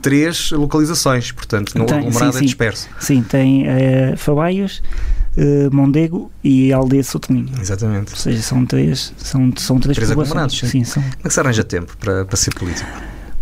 [0.00, 2.88] três localizações, portanto, no aglomerado é disperso.
[3.00, 4.82] Sim, tem uh, Fabaios,
[5.36, 7.50] uh, Mondego e Aldeia Sotominho.
[7.60, 8.12] Exatamente.
[8.12, 10.58] Ou seja, são três, são, são três, três aglomerados.
[10.58, 10.66] Sim.
[10.66, 11.02] sim são.
[11.02, 12.88] Como é que se arranja tempo para, para ser político?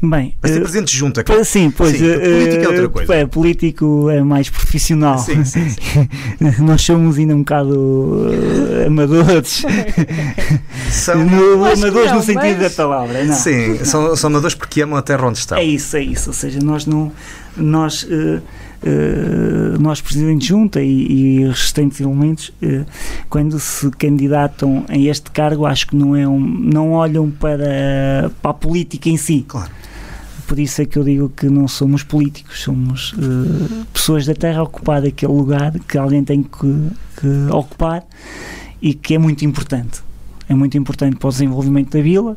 [0.02, 1.44] Bem, para ser presidente de junta, claro.
[1.44, 1.96] Sim, pois.
[1.96, 3.14] Sim, político é outra coisa.
[3.14, 5.18] É, político é mais profissional.
[5.18, 6.08] Sim, sim, sim.
[6.62, 9.64] Nós somos ainda um bocado uh, amadores.
[10.90, 12.60] São no, amadores não, no sentido mas...
[12.60, 13.24] da palavra.
[13.24, 13.34] Não.
[13.34, 13.84] Sim, não.
[13.84, 15.56] São, são amadores porque amam a terra onde estão.
[15.56, 16.28] É isso, é isso.
[16.28, 17.10] Ou seja, nós não.
[17.56, 18.42] Nós, uh,
[18.82, 22.84] Uh, nós, Presidente de Junta e, e restantes elementos, uh,
[23.28, 28.50] quando se candidatam a este cargo, acho que não, é um, não olham para, para
[28.50, 29.44] a política em si.
[29.46, 29.70] Claro.
[30.46, 34.60] Por isso é que eu digo que não somos políticos, somos uh, pessoas da terra
[34.60, 38.04] a ocupar aquele lugar que alguém tem que, que ocupar
[38.80, 40.02] e que é muito importante.
[40.48, 42.36] É muito importante para o desenvolvimento da vila,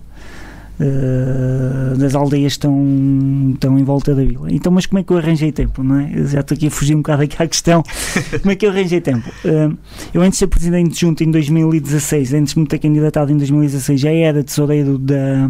[0.79, 4.51] uh, das aldeias estão, estão em volta da vila.
[4.51, 5.83] Então, mas como é que eu arranjei tempo?
[5.83, 6.11] Não é?
[6.25, 7.83] Já estou aqui a fugir um bocado aqui à questão.
[8.41, 9.29] como é que eu arranjei tempo?
[9.43, 9.77] Uh,
[10.13, 13.37] eu, antes de ser presidente de junta em 2016, antes de me ter candidatado em
[13.37, 15.49] 2016, já era tesoureiro da,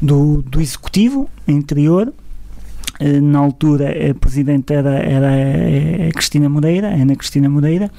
[0.00, 2.23] do, do executivo anterior eh,
[3.22, 5.28] na altura a presidente era, era
[6.08, 7.90] a Cristina Moreira, Ana Cristina Moreira,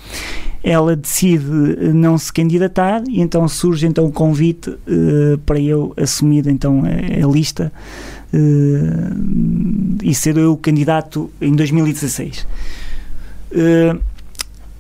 [0.64, 1.46] ela decide
[1.94, 7.24] não se candidatar e então surge então o convite uh, para eu assumir então a,
[7.24, 7.72] a lista
[8.34, 12.48] uh, e ser eu o candidato em 2016.
[13.52, 14.02] Uh,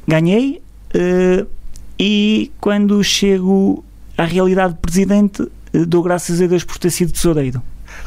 [0.07, 0.61] ganhei
[1.99, 3.83] e quando chego
[4.17, 5.45] à realidade de presidente
[5.87, 7.61] dou graças a Deus por ter sido tesoureiro.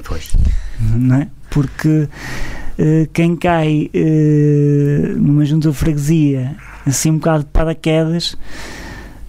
[0.05, 0.33] Pois.
[0.97, 1.29] Não é?
[1.51, 2.09] porque
[2.79, 8.33] uh, quem cai uh, numa junta de freguesia assim um bocado de paraquedas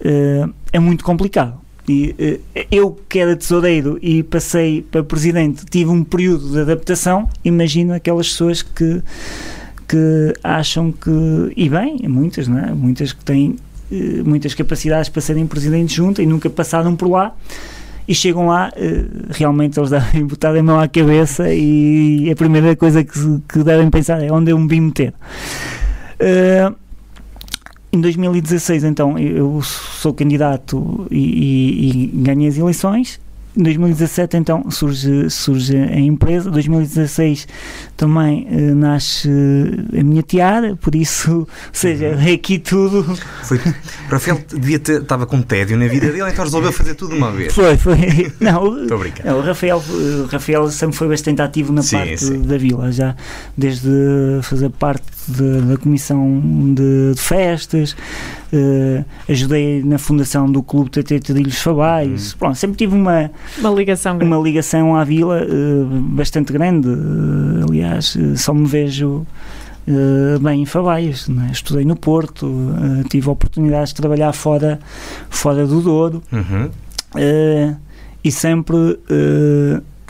[0.00, 1.58] uh, é muito complicado.
[1.88, 2.40] E,
[2.70, 7.28] eu que era tesoureiro e passei para presidente, tive um período de adaptação.
[7.44, 9.02] Imagino aquelas pessoas que,
[9.88, 11.10] que acham que,
[11.56, 12.72] e bem, muitas, não é?
[12.72, 13.56] muitas que têm
[14.24, 17.34] muitas capacidades para serem presidente junta e nunca passaram por lá
[18.10, 22.74] e chegam lá, eh, realmente eles devem botar a mão à cabeça e a primeira
[22.74, 23.12] coisa que,
[23.48, 25.14] que devem pensar é onde eu me vim meter.
[26.20, 26.74] Uh,
[27.92, 33.20] em 2016, então, eu sou candidato e, e, e ganhei as eleições
[33.56, 37.48] em 2017 então surge, surge a empresa, 2016
[37.96, 39.28] também uh, nasce
[39.98, 43.02] a minha tiara, por isso, ou seja, é aqui tudo.
[43.42, 43.60] Foi,
[44.08, 47.30] Rafael devia ter, estava com tédio na vida dele, então resolveu fazer tudo de uma
[47.32, 47.52] vez.
[47.52, 48.32] Foi, foi.
[48.40, 48.70] Não,
[49.24, 52.42] não, o, Rafael, o Rafael sempre foi bastante ativo na Sim, parte sim.
[52.42, 53.14] da vila, já
[53.56, 53.88] desde
[54.42, 56.40] fazer parte de- da comissão
[56.74, 57.94] de, de festas,
[58.52, 64.18] eh, ajudei na fundação do Clube TT Trilhos Fabais, pronto, sempre tive uma, Uma ligação
[64.18, 64.32] grande.
[64.34, 65.46] uma ligação à vila eh,
[65.90, 66.88] bastante grande.
[66.88, 69.26] Eh, aliás, só me vejo
[70.40, 71.26] bem em Fabaias.
[71.28, 71.48] Né?
[71.52, 72.48] Estudei no Porto,
[73.08, 74.78] tive oportunidades de trabalhar fora,
[75.28, 76.70] fora do Douro Uhum.
[78.22, 78.76] e sempre.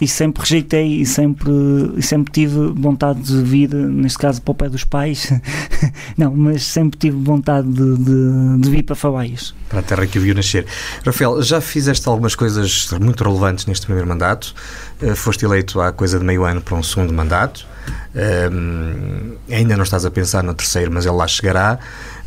[0.00, 1.50] Eh, e sempre rejeitei e sempre,
[1.96, 5.32] e sempre tive vontade de vir, neste caso para o pé dos pais,
[6.16, 9.54] não, mas sempre tive vontade de, de, de vir para Fabaias.
[9.68, 10.66] Para a terra que o viu nascer.
[11.04, 14.54] Rafael, já fizeste algumas coisas muito relevantes neste primeiro mandato.
[15.00, 17.66] Eh, foste eleito há coisa de meio ano para um segundo mandato.
[18.14, 21.78] Ehm, ainda não estás a pensar no terceiro, mas ele lá chegará.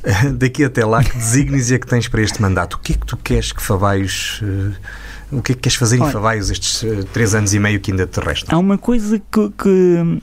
[0.04, 2.76] Eh, Daqui até lá, que desígnios é que tens para este mandato?
[2.76, 4.42] O que é que tu queres que Favaios.
[4.44, 4.72] eh,
[5.38, 6.12] o que é que queres fazer em Olha.
[6.12, 8.56] Favaios estes eh, três anos e meio que ainda te restam?
[8.56, 10.20] Há uma coisa que, que,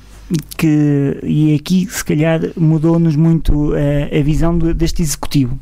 [0.56, 5.58] que- e aqui se calhar mudou-nos muito a, a visão do- deste executivo.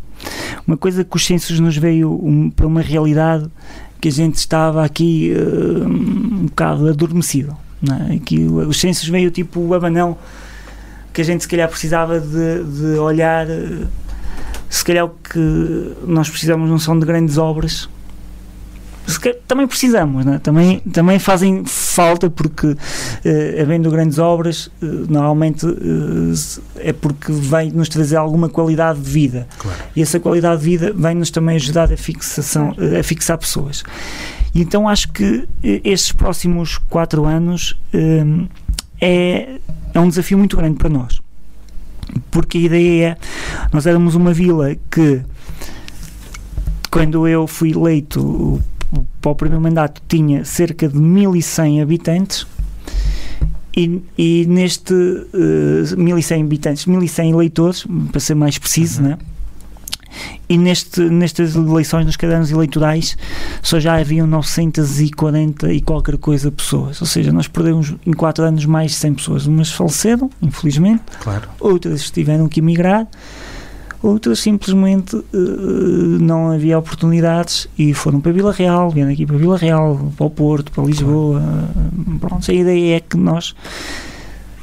[0.66, 3.46] Uma coisa que os censos nos veio um- para uma realidade
[4.00, 7.56] que a gente estava aqui eh, um bocado adormecido.
[7.80, 8.20] Não é?
[8.48, 10.16] O- os censos veio tipo o abanão
[11.12, 13.48] que a gente se calhar precisava de, de olhar.
[13.48, 13.86] eh,
[14.70, 17.88] Se calhar o que nós precisamos não são de grandes obras,
[19.46, 20.38] também precisamos, né?
[20.42, 22.76] também, também fazem falta porque,
[23.24, 29.10] eh, havendo grandes obras, eh, normalmente eh, é porque vem nos trazer alguma qualidade de
[29.10, 29.48] vida.
[29.58, 29.78] Claro.
[29.96, 33.82] E essa qualidade de vida vem-nos também ajudar a, fixação, eh, a fixar pessoas.
[34.54, 37.78] E então acho que estes próximos quatro anos
[39.00, 39.58] é,
[39.94, 41.20] é um desafio muito grande para nós.
[42.30, 43.16] Porque a ideia é,
[43.72, 45.22] nós éramos uma vila que
[46.90, 48.62] quando eu fui eleito
[49.20, 52.46] para o primeiro mandato tinha cerca de 1100 habitantes
[53.76, 59.18] e, e neste eh, 1100 habitantes, 1100 eleitores, para ser mais preciso, né?
[60.48, 63.16] E neste, nestas eleições, nos cadernos eleitorais,
[63.62, 67.00] só já haviam 940 e qualquer coisa pessoas.
[67.00, 69.46] Ou seja, nós perdemos em 4 anos mais de 100 pessoas.
[69.46, 71.48] Umas faleceram, infelizmente, Claro.
[71.60, 73.06] outras tiveram que emigrar,
[74.02, 75.38] outras simplesmente eh,
[76.20, 80.30] não havia oportunidades e foram para Vila Real, vieram aqui para Vila Real, para o
[80.30, 81.40] Porto, para Lisboa.
[81.40, 83.54] eh, Pronto, a ideia é que nós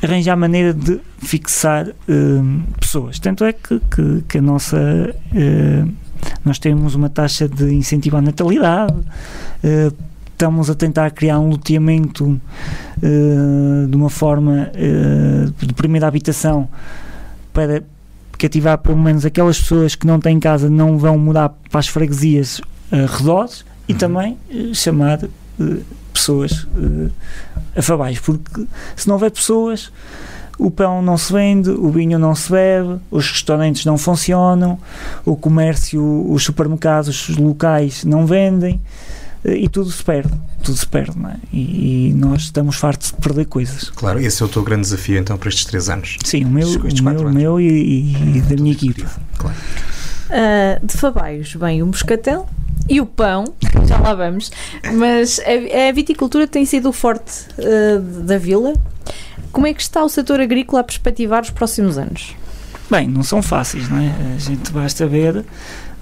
[0.01, 1.93] arranjar maneira de fixar eh,
[2.79, 3.19] pessoas.
[3.19, 4.77] Tanto é que, que, que a nossa.
[6.43, 8.95] nós temos uma taxa de incentivo à natalidade.
[10.35, 12.39] Estamos a tentar criar um loteamento
[13.01, 16.67] eh, de uma forma eh, de primeira habitação
[17.53, 17.81] para
[18.37, 22.61] cativar pelo menos aquelas pessoas que não têm casa, não vão mudar para as freguesias
[22.91, 23.97] arredores e Uhum.
[23.99, 25.77] também eh, chamar eh,
[26.13, 27.09] pessoas eh,
[27.79, 28.65] afabais, porque
[28.95, 29.91] se não houver pessoas,
[30.57, 34.79] o pão não se vende, o vinho não se bebe, os restaurantes não funcionam,
[35.25, 40.31] o comércio, os supermercados os locais não vendem eh, e tudo se perde,
[40.63, 41.35] tudo se perde, não é?
[41.53, 43.89] e, e nós estamos fartos de perder coisas.
[43.91, 46.17] Claro, esse é o teu grande desafio então para estes três anos.
[46.23, 49.05] Sim, o meu, Estes- estes o meu, meu e, e- e da minha equipa.
[49.37, 49.55] Claro.
[50.29, 52.47] Ah, de Fabaios vem o moscatel
[52.89, 53.45] e o pão,
[53.87, 54.51] já lá vamos,
[54.95, 58.73] mas a, a viticultura tem sido o forte ah, da vila.
[59.51, 62.35] Como é que está o setor agrícola a perspectivar os próximos anos?
[62.89, 64.11] Bem, não são fáceis, não é?
[64.35, 65.45] A gente basta ver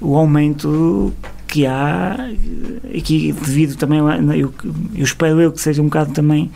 [0.02, 1.14] o aumento
[1.48, 2.16] que há
[2.98, 4.00] aqui devido também,
[4.38, 4.54] eu,
[4.96, 6.52] eu espero eu que seja um bocado também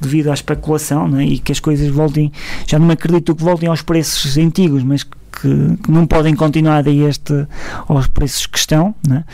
[0.00, 1.24] devido à especulação é?
[1.24, 2.32] e que as coisas voltem,
[2.66, 6.90] já não acredito que voltem aos preços antigos, mas que, que não podem continuar a
[6.90, 7.46] este,
[7.86, 9.24] aos preços que estão, é?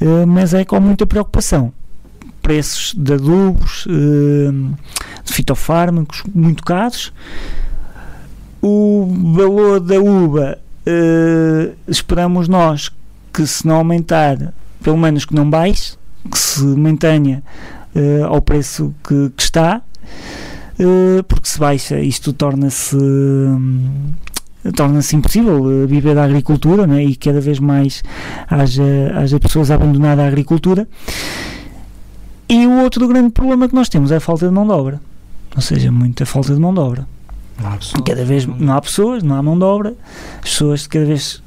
[0.00, 1.72] Eh, mas é com muita preocupação.
[2.40, 4.52] Preços de adubos, eh,
[5.24, 7.12] de fitofármacos muito caros,
[8.62, 12.90] o valor da uva eh, esperamos nós
[13.34, 15.96] que se não aumentar, pelo menos que não baixe,
[16.30, 17.42] que se mantenha
[17.94, 19.82] eh, ao preço que, que está,
[20.78, 24.12] eh, porque se baixa isto torna-se hum,
[24.74, 28.02] torna-se impossível eh, viver da agricultura né, e cada vez mais
[28.48, 28.84] haja,
[29.16, 30.86] haja pessoas a abandonar a agricultura.
[32.48, 35.00] E o outro grande problema que nós temos é a falta de mão de obra,
[35.56, 37.06] ou seja, muita falta de mão de obra.
[37.60, 38.02] Não há pessoas.
[38.04, 39.94] Cada vez não há pessoas, não há mão de obra,
[40.42, 41.42] as pessoas cada vez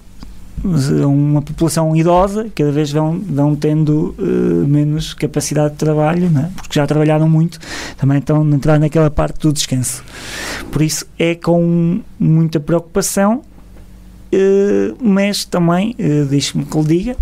[0.64, 6.52] uma população idosa, cada vez vão, vão tendo uh, menos capacidade de trabalho, né?
[6.56, 7.60] porque já trabalharam muito,
[7.98, 10.04] também estão a entrar naquela parte do descanso.
[10.72, 13.42] Por isso é com muita preocupação,
[14.34, 17.16] uh, mas também, uh, deixe-me que lhe diga,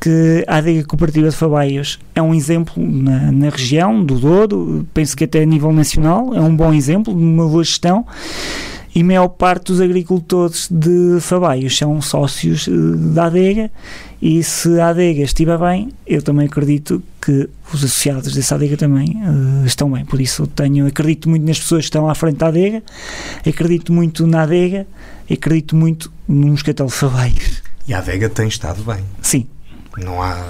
[0.00, 5.14] que a adega cooperativa de Fabaios é um exemplo na, na, região do Douro, penso
[5.14, 8.06] que até a nível nacional é um bom exemplo de uma boa gestão
[8.94, 13.70] e a maior parte dos agricultores de Fabaios são sócios uh, da adega
[14.20, 19.16] e se a adega estiver bem, eu também acredito que os associados dessa adega também
[19.16, 22.48] uh, estão bem, por isso tenho, acredito muito nas pessoas que estão à frente da
[22.48, 22.82] adega,
[23.46, 24.86] acredito muito na adega,
[25.30, 27.62] acredito muito no moscatel de Fabaios.
[27.86, 29.04] E a adega tem estado bem.
[29.22, 29.46] Sim,
[29.96, 30.44] não há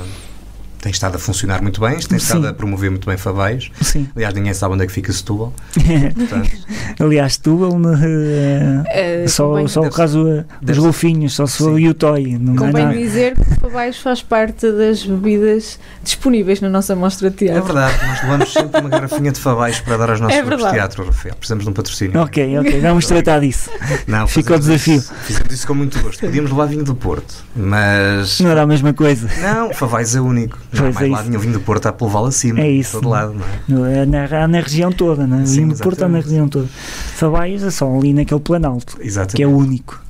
[0.81, 2.49] tem estado a funcionar muito bem, tem estado Sim.
[2.49, 3.71] a promover muito bem Favais.
[3.83, 4.09] Sim.
[4.17, 5.53] Aliás, ninguém sabe onde é que fica Setúbal.
[6.17, 6.51] Portanto...
[6.99, 11.95] Aliás, Setúbal, uh, uh, só, só o caso uh, dos golfinhos, só se for o
[11.95, 12.41] Toy.
[12.57, 17.63] Convém é dizer que Favais faz parte das bebidas disponíveis na nossa mostra de teatro.
[17.63, 20.67] É verdade, nós levamos sempre uma garrafinha de Favais para dar aos nossos é grupos
[20.67, 21.35] de teatro, Rafael.
[21.35, 22.21] Precisamos de um patrocínio.
[22.21, 23.71] Ok, ok, vamos tratar disso.
[24.07, 24.97] Não, Fica o desafio.
[24.97, 26.21] Isso, fizemos isso com muito gosto.
[26.21, 28.41] Podíamos levar vinho do Porto, mas.
[28.41, 29.29] Não era a mesma coisa.
[29.41, 30.59] Não, Favais é único.
[30.73, 32.61] Não, pois mais é lado vinho do Porto a levá-lo acima.
[32.61, 32.93] É isso.
[32.93, 33.35] Todo lado,
[33.69, 33.99] não é?
[33.99, 35.47] é na, na região toda, não é?
[35.47, 36.69] Sim, vinho do Porto está na região toda.
[36.69, 39.37] Fabaios é só ali naquele planalto, exatamente.
[39.37, 40.01] que é o único.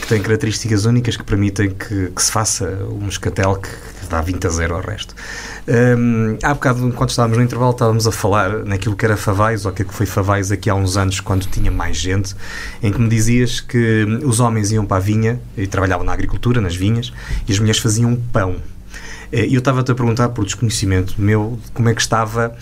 [0.00, 4.20] Que tem características únicas que permitem que, que se faça o moscatel que, que dá
[4.20, 5.14] 20 a 0 ao resto.
[5.66, 9.72] Um, há bocado, enquanto estávamos no intervalo, estávamos a falar naquilo que era Favais, ou
[9.72, 12.36] aquilo que foi Favais aqui há uns anos, quando tinha mais gente,
[12.82, 16.60] em que me dizias que os homens iam para a vinha e trabalhavam na agricultura,
[16.60, 17.12] nas vinhas,
[17.48, 18.56] e as mulheres faziam pão.
[19.34, 22.54] Eh, e eu estava-te a perguntar, por desconhecimento meu, como é que estava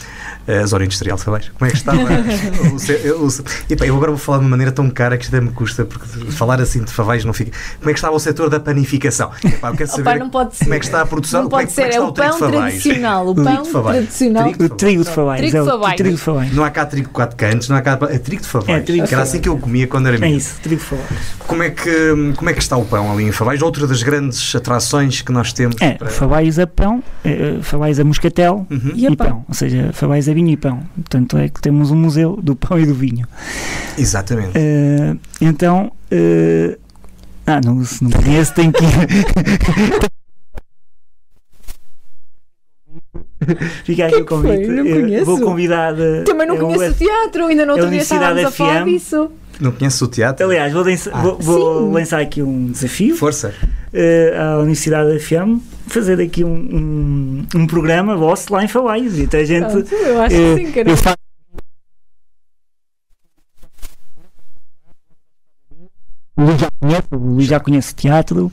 [0.47, 1.51] eh, a zona industrial de Fabais.
[1.51, 1.99] Como é que estava?
[3.21, 3.29] o, o,
[3.69, 5.85] e, pá, eu agora vou falar de uma maneira tão cara que isto me custa,
[5.85, 7.53] porque falar assim de Fabais não fica.
[7.79, 9.31] Como é que estava o setor da panificação?
[9.45, 10.65] Epá, eu quero saber Opa, não pode ser.
[10.65, 11.43] como é que está a produção.
[11.43, 13.29] Não pode como é, ser, como é, o pão tradicional.
[13.29, 14.49] O pão tradicional.
[14.49, 15.41] O trigo de Fabais.
[15.41, 15.97] Trigo de Fabais.
[15.97, 16.55] Trigo de Fabais.
[16.55, 17.99] Não há cá trigo de quatro cantos, não há cá.
[18.09, 18.79] É trigo de Fabais.
[18.79, 20.37] É, trigo que era assim que eu comia quando era menino.
[20.37, 21.21] É isso, trigo de Fabais.
[21.47, 23.61] Como é, que, como é que está o pão ali em Fabais?
[23.61, 25.77] Outra das grandes atrações que nós temos.
[25.81, 26.09] É, para...
[26.09, 27.03] Fabais a pão.
[27.25, 28.93] É, Fabais a moscatel uhum.
[28.95, 29.27] e, a pão.
[29.27, 29.45] pão.
[29.49, 30.81] Ou seja, Fabais a vinho e pão.
[30.95, 33.27] Portanto, é que temos um museu do pão e do vinho.
[33.99, 34.59] Exatamente.
[34.59, 36.79] Uh, então, uh,
[37.47, 38.89] ah, não, se não conhece, tem que ir.
[43.85, 44.69] Fica aqui o convite.
[44.69, 45.25] Não conheço.
[45.25, 45.95] Vou convidar.
[46.25, 49.31] Também não é conheço o teatro, ainda não outro dia estávamos a falar disso.
[49.61, 50.47] Não conheço o teatro?
[50.47, 53.17] Aliás, vou, lançar, ah, vou, vou lançar aqui um desafio.
[53.17, 53.55] Força.
[53.93, 55.61] Uh, à Universidade FM
[55.93, 59.71] fazer aqui um, um, um, programa vosso lá em Falaios e a gente.
[59.71, 60.91] Pronto, eu acho que sim, cara.
[60.91, 61.17] Eu faço
[66.37, 68.53] O Luís já conhece, o Luís já conhece teatro.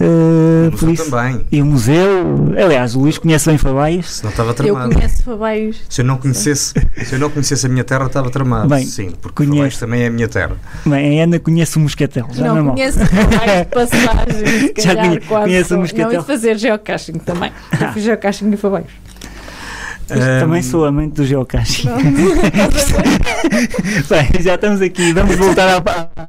[0.00, 1.46] Uh, o museu isso, também.
[1.50, 4.16] E o museu, aliás, o Luís conhece bem Fabaios.
[4.16, 4.92] Se não estava tramado.
[4.92, 5.80] Eu conheço Fabaios.
[5.88, 8.68] Se eu não conhecesse, se eu não conhecesse a minha terra, estava tramado.
[8.68, 9.80] Bem, Sim, porque conheço.
[9.80, 10.56] também é a minha terra.
[10.86, 12.28] Bem, a Ana conhece o Moscatel.
[12.32, 14.74] Já não, não conheço Fabaios de passagem.
[14.78, 16.12] já conhe, conhece o Moscatel.
[16.12, 17.52] Não, e fazer geocaching também.
[17.78, 18.90] Já fiz geocaching em Fabaios.
[20.10, 20.40] Um...
[20.40, 21.88] Também sou amante do geocaching.
[24.08, 26.28] Bem, já estamos aqui, vamos voltar à.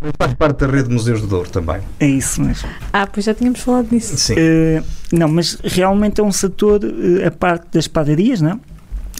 [0.00, 1.80] Mas faz parte da rede de museus de Douro também.
[1.98, 2.68] É isso mesmo.
[2.92, 4.16] Ah, pois já tínhamos falado disso.
[4.16, 4.34] Sim.
[4.34, 8.58] Uh, não, mas realmente é um setor, uh, a parte das padarias, não é?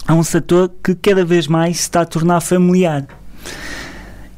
[0.07, 3.07] é um setor que cada vez mais se está a tornar familiar.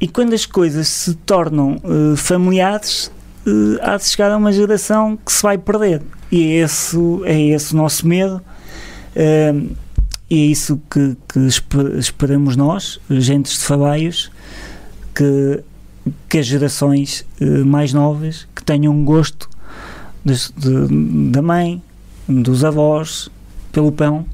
[0.00, 3.10] E quando as coisas se tornam uh, familiares,
[3.46, 6.02] uh, há de chegar a uma geração que se vai perder.
[6.30, 8.40] E é esse, é esse o nosso medo.
[9.16, 9.76] Uh,
[10.30, 11.38] e é isso que, que
[11.98, 14.30] esperamos nós, agentes de Fabaios,
[15.18, 15.64] que,
[16.28, 19.50] que as gerações uh, mais novas que tenham um gosto
[20.24, 21.82] de, de, da mãe,
[22.28, 23.28] dos avós,
[23.72, 24.24] pelo pão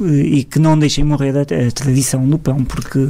[0.00, 3.08] e que não deixem morrer a, a tradição do pão, porque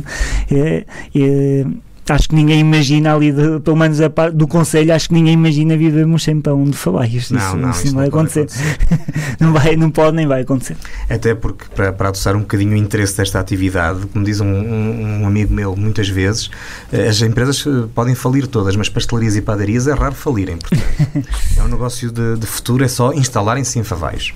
[0.50, 1.66] é, é,
[2.12, 5.34] acho que ninguém imagina ali, de, pelo menos a parte do Conselho, acho que ninguém
[5.34, 7.30] imagina vivermos sem pão de falaios.
[7.30, 8.40] Não, isso, não, isso não vai acontecer.
[8.40, 9.36] acontecer.
[9.40, 10.76] não, vai, não pode nem vai acontecer.
[11.08, 15.22] Até porque, para, para adoçar um bocadinho o interesse desta atividade, como diz um, um,
[15.22, 16.50] um, amigo meu muitas vezes,
[16.92, 20.56] eh, as empresas eh, podem falir todas, mas pastelarias e padarias é raro falirem.
[20.56, 20.82] Portanto,
[21.56, 24.32] é um negócio de, de futuro, é só instalarem-se em favais.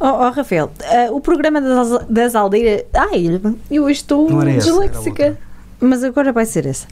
[0.00, 2.84] Oh, oh, Rafael, uh, o programa das, das aldeias.
[2.94, 5.36] Ai, eu hoje estou disléxica
[5.80, 6.86] mas agora vai ser essa.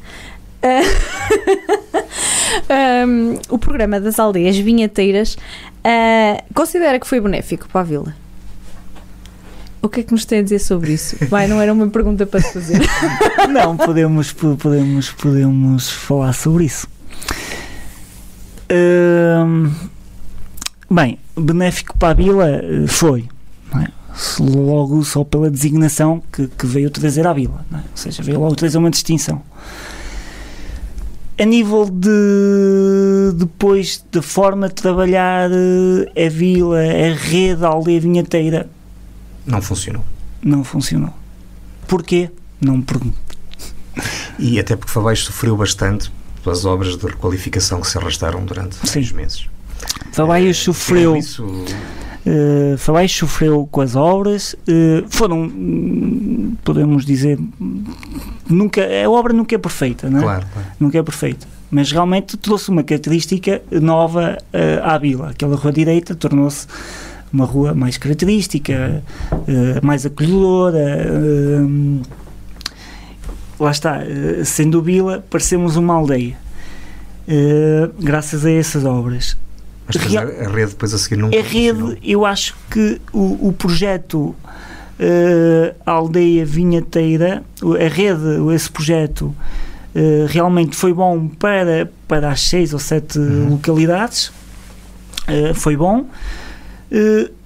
[2.57, 8.14] Uh, um, o programa das aldeias vinheteiras uh, considera que foi benéfico para a vila?
[9.82, 11.16] O que é que nos tem a dizer sobre isso?
[11.28, 12.80] Vai, não era uma pergunta para te fazer.
[13.49, 16.89] não, podemos, podemos, podemos falar sobre isso.
[18.68, 19.72] Hum,
[20.91, 23.28] bem, benéfico para a vila eh, foi.
[24.41, 27.64] Logo só pela designação que, que veio trazer à vila.
[27.73, 27.77] é?
[27.77, 29.43] Ou seja, veio logo trazer uma distinção.
[31.39, 38.01] A nível de depois da forma de trabalhar eh, a vila, a rede, a aldeia
[38.01, 38.71] vinheteira,
[39.45, 40.03] Não funcionou.
[40.43, 41.12] não funcionou.
[41.87, 42.31] Porquê?
[42.61, 43.17] Não me pergunto.
[44.39, 46.11] E até porque Fabais sofreu bastante
[46.45, 48.87] pelas obras de requalificação que se arrastaram durante Sim.
[48.87, 49.47] seis meses.
[50.12, 51.12] Fabaios sofreu.
[51.14, 51.64] Tirando Isso,
[52.27, 52.77] Uh,
[53.09, 55.49] sofreu com as obras, uh, foram,
[56.64, 57.39] podemos dizer,
[58.51, 60.22] nunca, a obra nunca é perfeita, não é?
[60.22, 60.68] claro, claro.
[60.81, 65.31] Nunca é perfeita, mas realmente trouxe uma característica nova uh, à vila.
[65.31, 66.66] Aquela rua direita tornou-se
[67.33, 69.05] uma rua mais característica,
[69.83, 71.07] mais acolhedora.
[73.61, 74.01] lá está,
[74.45, 76.39] sendo vila, parecemos uma aldeia.
[78.01, 79.37] Graças a essas obras.
[79.87, 83.53] Mas Real- a, rede depois a seguir nunca A rede, eu acho que o, o
[83.53, 84.34] projeto
[84.99, 89.34] eh, Aldeia Vinheteira, a rede, esse projeto,
[89.95, 93.51] eh, realmente foi bom para, para as seis ou sete Uhum.
[93.51, 94.32] localidades,
[95.28, 96.07] eh, foi bom,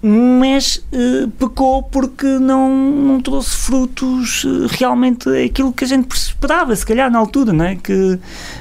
[0.02, 6.76] mas eh, pecou porque não, não trouxe frutos eh, realmente aquilo que a gente esperava,
[6.76, 7.76] se calhar na altura, não é?
[7.76, 8.18] que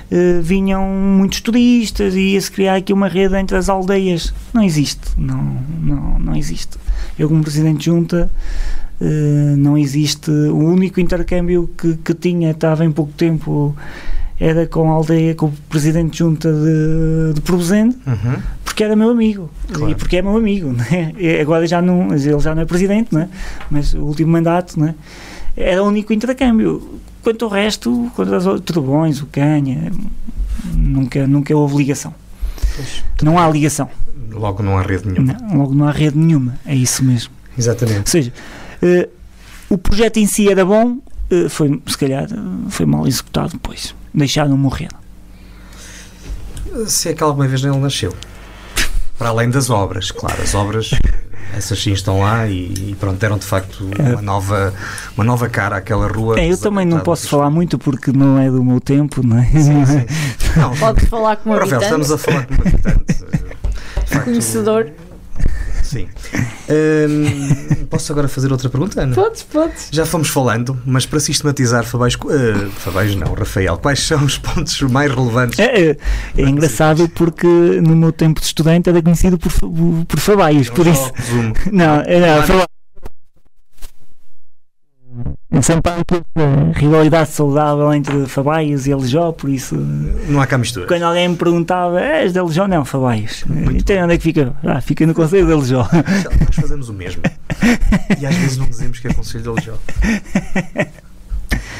[0.09, 4.33] eh, vinham muitos turistas e ia-se criar aqui uma rede entre as aldeias.
[4.53, 6.77] Não existe, não, não, não existe.
[7.17, 8.31] Eu, como Presidente de Junta,
[9.01, 10.31] eh, não existe.
[10.31, 13.75] O único intercâmbio que, que tinha, estava em pouco tempo,
[14.39, 18.41] era com a aldeia, com o Presidente de Junta de, de Uhum.
[18.63, 19.91] porque era meu amigo Claro.
[19.91, 21.13] e porque é meu amigo né?
[21.17, 23.27] E agora já não ele já não é presidente né?
[23.69, 24.95] mas o último mandato né?
[25.57, 29.91] era o único intercâmbio quanto ao resto quanto aos Turbões, o Canha
[30.73, 32.13] nunca, nunca houve ligação
[32.75, 33.03] Pois.
[33.21, 33.89] não há ligação
[34.31, 35.33] Logo não há rede nenhuma.
[35.41, 38.09] não, logo não há rede nenhuma é isso mesmo ou Exatamente.
[38.09, 38.31] seja
[38.81, 39.09] eh,
[39.69, 40.97] o projeto em si era bom
[41.29, 42.35] eh, foi se calhar eh,
[42.69, 44.89] foi mal executado depois deixaram morrer
[46.87, 48.13] Se é que alguma vez ele nasceu.
[49.17, 50.91] Para além das obras, claro, as obras,
[51.53, 54.73] essas sim estão lá e, e pronto, deram de facto uma nova,
[55.17, 56.39] uma nova cara àquela rua.
[56.39, 59.45] é, eu também não posso falar muito porque não é do meu tempo não é?
[59.45, 60.05] Sim, sim.
[60.59, 63.13] Não, Pode falar como Rafael, habitante, estamos a falar com um habitante.
[64.07, 64.91] Facto, conhecedor.
[65.89, 66.07] Sim.
[66.69, 69.15] Hum, posso agora fazer outra pergunta, Ana?
[69.15, 69.87] Podes, podes.
[69.91, 74.79] Já fomos falando, mas para sistematizar, Fabais, uh, Fabais não, Rafael, quais são os pontos
[74.83, 75.57] mais relevantes?
[75.57, 75.97] É, é,
[76.37, 79.51] é engraçado porque no meu tempo de estudante era conhecido por,
[80.05, 81.11] por Fabaios, por Só isso.
[81.15, 81.53] resumo.
[81.71, 82.65] Não, era Fabaios.
[82.65, 82.68] É
[85.51, 90.85] há aquela rivalidade saudável entre Fabaios e Alijó, por isso Não há cá mistura.
[90.87, 92.67] quando alguém me perguntava, és de Alijó?
[92.67, 93.43] Não, Fabaios.
[93.47, 94.53] Muito Então onde é que fica?
[94.63, 95.87] Ah, fica no Conselho de Alijó.
[96.45, 97.21] Nós fazemos o mesmo.
[98.19, 99.73] E às vezes não dizemos que é Conselho de Alijó.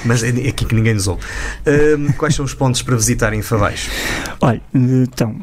[0.05, 1.21] Mas é aqui que ninguém nos ouve.
[1.67, 3.89] Hum, quais são os pontos para visitar em Fabais?
[4.41, 5.35] Olha, então,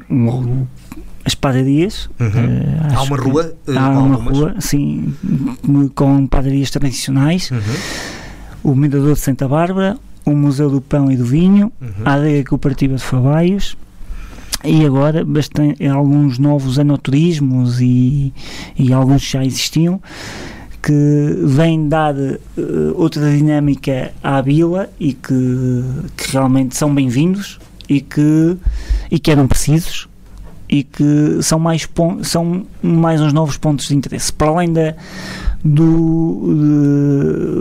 [1.24, 2.08] as padarias.
[2.18, 2.28] Uhum.
[2.34, 3.54] eh, Há uma rua?
[3.68, 4.38] uh, Há uma algumas?
[4.38, 5.14] rua, sim,
[5.94, 7.50] com padarias tradicionais.
[7.50, 7.58] Uhum,
[8.66, 11.88] o Mirador de Santa Bárbara, o Museu do Pão e do Vinho, uhum.
[12.04, 13.76] a Adega Cooperativa de Fabaios
[14.64, 18.34] e agora bastante, alguns novos anoturismos e,
[18.76, 20.02] e alguns que já existiam
[20.82, 20.92] que
[21.44, 22.40] vêm dar eh,
[22.96, 25.84] outra dinâmica à vila e que,
[26.16, 28.56] que realmente são bem-vindos e que,
[29.12, 30.08] e que eram precisos
[30.68, 31.88] e que são mais,
[32.22, 34.32] são mais uns novos pontos de interesse.
[34.32, 34.94] Para além da,
[35.64, 36.52] do,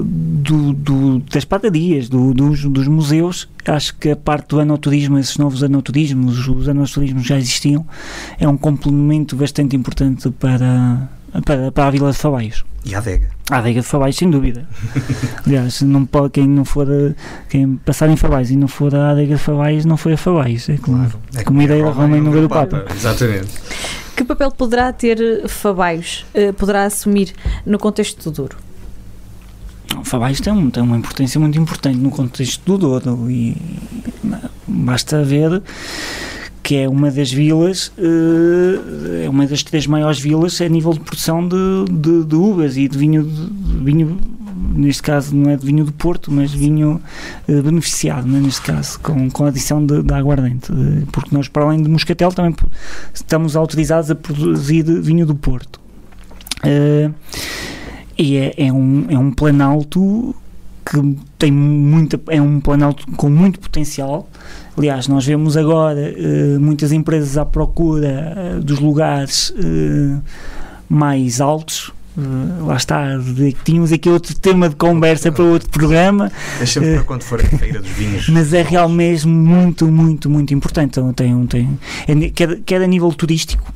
[0.05, 5.37] do, do- das padarias, do- dos, dos museus, acho que a parte do anoturismo, esses
[5.37, 7.85] novos anoturismos, os anoturismos já existiam,
[8.39, 11.09] é um complemento bastante importante para,
[11.43, 12.63] para, para a Vila de Fabaios.
[12.85, 13.29] E a adega.
[13.49, 14.67] A adega de Fabaios, sem dúvida.
[15.45, 17.13] Aliás, não pode, quem não for a-
[17.49, 20.69] quem passar em Fabaios e não for à adega de Fabaios, não foi a Fabaios,
[20.69, 21.13] é claro.
[21.35, 22.85] É Como ideia da Roma em no lugar do Papa.
[22.95, 23.47] Exatamente.
[24.15, 27.33] Que papel poderá ter eh, Fabaios, eh, poderá assumir
[27.65, 28.57] no contexto do Douro?
[30.03, 33.57] Fabaios tem, tem uma importância muito importante no contexto do Douro e
[34.67, 35.61] basta ver
[36.65, 40.99] que é uma das vilas, eh, é uma das três maiores vilas a nível de
[40.99, 44.17] produção de, de, de uvas e de vinho, de, vinho,
[44.73, 46.99] neste caso não é de vinho do Porto, mas vinho
[47.47, 51.47] eh, beneficiado, né, neste caso, com, com a adição de, de aguardente, eh, porque nós
[51.47, 52.55] para além de moscatel também
[53.13, 55.79] estamos autorizados a produzir vinho do Porto.
[58.17, 60.35] E é, é um, é um planalto
[60.83, 64.27] que tem muita, é um planalto com muito potencial
[64.77, 70.17] Aliás, nós vemos agora eh, muitas empresas à procura eh, dos lugares eh,
[70.89, 71.91] mais altos.
[72.65, 73.07] Lá está,
[73.65, 76.93] tínhamos aqui outro tema de conversa para outro programa, Deixa-me Eh.
[76.95, 78.27] para quando for a feira dos vinhos.
[78.31, 80.97] mas é real mesmo muito, muito, muito importante.
[80.97, 83.69] Então, tem, tem, é quer, quer a nível turístico,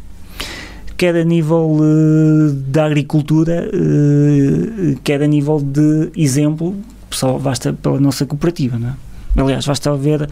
[0.96, 6.78] quer a nível eh, da agricultura, eh, quer a nível de exemplo,
[7.12, 8.80] só basta pela nossa cooperativa.
[8.80, 8.94] Não é?
[9.42, 10.30] Aliás, basta ver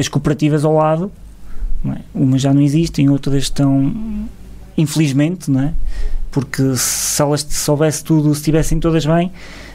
[0.00, 1.10] as cooperativas ao lado,
[1.84, 1.98] não é?
[2.14, 3.94] umas já não existem, outras estão,
[4.76, 5.72] infelizmente, não é?
[6.30, 9.32] porque se elas soubesse tudo, se estivessem todas bem,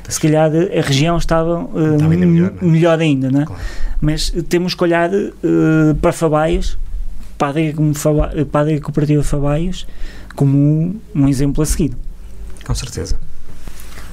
[0.07, 2.71] se calhar a região estava, eh, Estava ainda melhor, não é?
[2.71, 3.45] melhor ainda, não é?
[3.45, 3.61] Claro.
[3.99, 5.29] mas temos que olhar eh,
[5.99, 6.77] para Fabaios,
[7.37, 8.31] para como Faba-
[8.83, 9.87] cooperativa Fabaios,
[10.35, 11.93] como um, um exemplo a seguir.
[12.63, 13.17] Com certeza.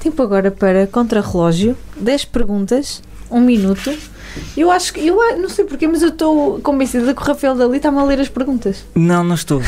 [0.00, 1.76] Tempo agora para contrarrelógio.
[2.00, 3.92] 10 perguntas, 1 minuto.
[4.57, 7.55] Eu acho que, eu a- não sei porquê, mas eu estou convencida que o Rafael
[7.55, 8.85] Dali está-me a ler as perguntas.
[8.95, 9.61] Não, não estou.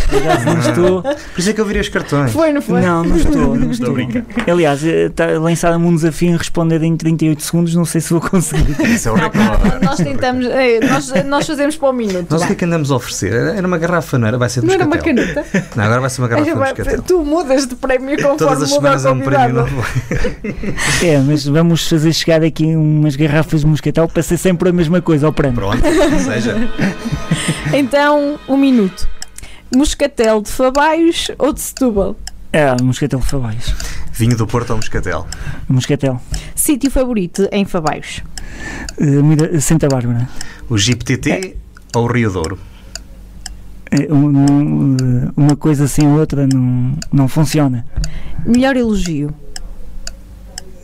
[0.45, 1.03] Não estou.
[1.03, 2.33] Por isso é que eu virei os cartões.
[2.33, 2.81] Foi, não foi?
[2.81, 3.55] Não, não estou.
[3.57, 4.23] Não Estou a estou.
[4.23, 4.25] brincar.
[4.51, 7.75] Aliás, eh, está lançado-me um desafio em responder em 38 segundos.
[7.75, 8.81] Não sei se vou conseguir.
[8.89, 9.85] Isso é o Não, recorde.
[9.85, 12.27] nós tentamos, é, nós, nós fazemos para o minuto.
[12.31, 13.33] Nós o que é que andamos a oferecer?
[13.33, 14.39] Era uma garrafa, não era?
[14.39, 15.45] Vai ser de Não era uma caneta?
[15.77, 17.03] Não, agora vai ser uma garrafa de moscatel.
[17.03, 19.85] tu mudas de prémio conforme Todas as semanas o é um prémio novo.
[21.03, 25.01] É, mas vamos fazer chegar aqui umas garrafas de moscatel para ser sempre a mesma
[25.01, 25.57] coisa ao prémio.
[25.57, 25.80] Pronto,
[26.24, 26.57] seja.
[27.72, 29.09] Então, um minuto.
[29.74, 32.16] Moscatel de Fabaios ou de Setúbal?
[32.53, 33.72] É, moscatel de Fabaios.
[34.12, 35.24] Vinho do Porto ao moscatel.
[35.68, 36.20] Moscatel.
[36.57, 38.22] Sítio favorito em Fabaios.
[38.98, 40.28] Mira- Santa Bárbara.
[40.68, 41.57] O Jeep TT
[41.94, 42.59] ou o Rio Douro?
[43.92, 47.86] É, um- um, eh, uma coisa sem outra não, não funciona.
[48.44, 49.32] Melhor elogio.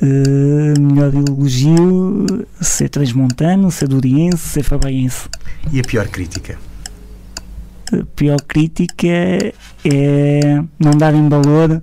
[0.03, 2.26] Eh, melhor elogio
[2.61, 5.28] ser transmontano, ser duriense, ser fabaiense.
[5.72, 6.59] E a pior crítica?
[7.92, 11.82] A pior crítica é não darem valor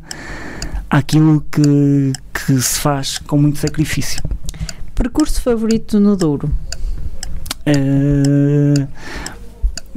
[0.89, 4.21] àquilo que, que se faz com muito sacrifício.
[4.93, 6.51] Percurso favorito no Douro.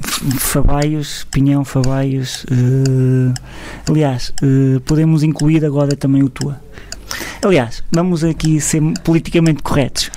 [0.00, 2.46] F- Fabaios, Pinhão, Fabaios.
[2.50, 3.34] eh,
[3.90, 6.60] aliás, eh, podemos incluir agora também o Tua.
[7.42, 10.10] Aliás, vamos aqui ser politicamente corretos.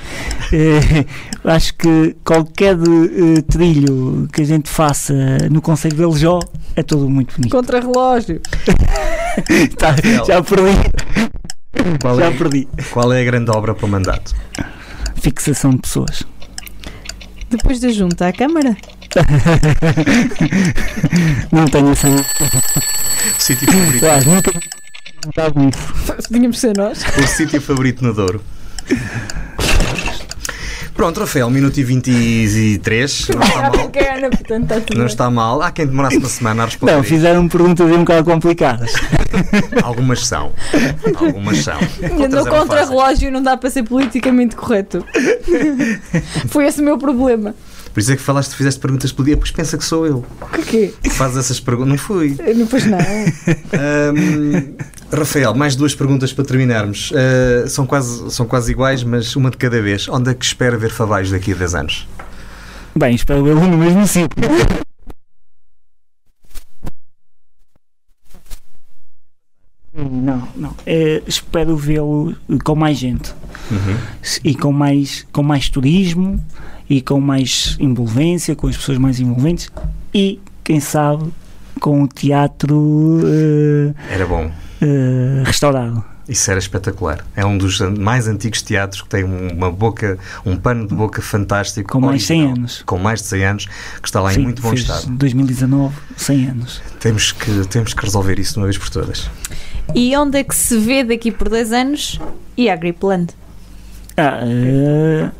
[0.51, 1.05] Eh,
[1.45, 5.13] acho que qualquer eh, trilho que a gente faça
[5.51, 6.39] no Conselho de Aljó
[6.75, 7.51] é tudo muito bonito.
[7.51, 8.41] Contrarrelógio.
[9.77, 9.95] Tá,
[10.27, 10.75] já perdi,
[12.01, 12.67] Qual já é, perdi.
[12.91, 14.35] qual é a grande obra para o mandato?
[15.15, 16.23] Fixação de pessoas.
[17.49, 18.75] Depois da junta à Câmara.
[21.53, 22.07] Não tenho essa.
[23.37, 24.51] Sítio favorito, nunca
[25.27, 25.79] estava nisso.
[26.31, 27.03] Tínhamos ser nós.
[27.17, 28.41] o sítio favorito no Douro?
[30.99, 33.29] Pronto, Rafael, 1 minuto e 23.
[33.29, 33.91] Não está mal.
[33.93, 35.61] É portanto está tudo Não está mal.
[35.61, 36.91] Há quem demorasse uma semana a responder.
[36.93, 38.91] Não, fizeram perguntas um bocado complicadas.
[39.81, 40.51] Algumas são.
[41.15, 41.79] Algumas são.
[42.01, 45.05] No Outras eram contrarrelógio não dá para ser politicamente correto.
[46.49, 47.55] Foi esse o meu problema.
[47.99, 50.25] Por isso é que falaste, fizeste perguntas pelo dia, pois pensa que sou eu.
[50.39, 50.93] O que quê?
[51.03, 51.89] que faz essas perguntas.
[51.89, 52.33] Não fui.
[52.55, 52.97] Não, pois não.
[53.77, 54.73] Ahm,
[55.11, 57.11] Rafael, mais duas perguntas para terminarmos.
[57.13, 60.07] Ah, são, quase, são quase iguais, mas uma de cada vez.
[60.07, 62.07] Onde é que espera ver Favais daqui a 10 anos?
[62.95, 64.29] Bem, espero vê-lo no mesmo sítio.
[69.93, 70.73] Não, não.
[70.85, 72.33] Eh, espero vê-lo
[72.63, 73.35] com mais gente
[74.41, 76.41] e com mais, com mais turismo
[76.89, 79.69] e com mais envolvência, com as pessoas mais envolventes
[80.13, 81.25] e, quem sabe,
[81.79, 84.51] com o teatro eh, Era bom.
[84.81, 86.03] eh, restaurado.
[86.27, 87.25] Isso era espetacular.
[87.35, 90.15] É um dos mais antigos teatros que tem uma boca,
[90.45, 91.89] um pano de boca fantástico.
[91.91, 92.57] Com mais de 100 original.
[92.59, 92.83] anos.
[92.85, 93.65] Com mais de 100 anos,
[93.99, 95.07] que está lá Sim, em muito bom fez estado.
[95.09, 96.81] 2019, 100 anos.
[96.99, 99.27] Temos que, temos que resolver isso de uma vez por todas.
[99.95, 102.19] E onde é que se vê daqui por 10 anos?
[102.55, 103.33] E a Gripland.
[104.21, 105.31] Ah, eh,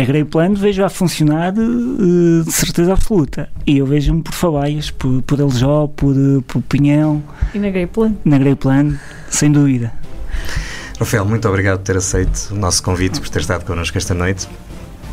[0.00, 3.48] a Greyplan vejo a funcionar eh, de certeza absoluta.
[3.66, 7.22] E eu vejo-me por Fabaias, por, por Aljó, por, eh, por Pinhão,
[7.52, 8.14] E na Greyplan?
[8.24, 8.94] na Greyplan,
[9.28, 9.92] sem dúvida.
[11.00, 14.46] Rafael, muito obrigado por ter aceito o nosso convite, por ter estado connosco esta noite.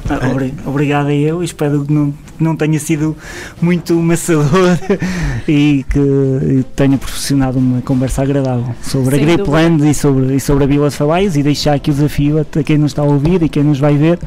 [0.09, 3.15] Ah, obri- Obrigado a eu, espero que não, não tenha sido
[3.61, 4.77] muito maçador
[5.47, 10.63] e que tenha proporcionado uma conversa agradável sobre Sem a Greypland e sobre, e sobre
[10.63, 13.41] a Vila de Fabaios e deixar aqui o desafio a quem nos está a ouvir
[13.43, 14.19] e quem nos vai ver,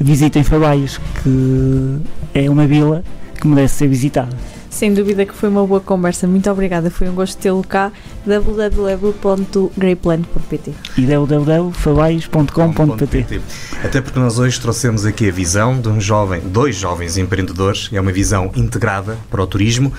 [0.00, 1.98] visitem Fabaios, que
[2.34, 3.04] é uma vila
[3.40, 4.36] que merece ser visitada.
[4.72, 6.26] Sem dúvida que foi uma boa conversa.
[6.26, 6.90] Muito obrigada.
[6.90, 7.92] Foi um gosto tê-lo cá.
[8.26, 13.42] www.greyplant.pt E www.favais.com.pt
[13.84, 18.00] Até porque nós hoje trouxemos aqui a visão de um jovem, dois jovens empreendedores, é
[18.00, 19.92] uma visão integrada para o turismo,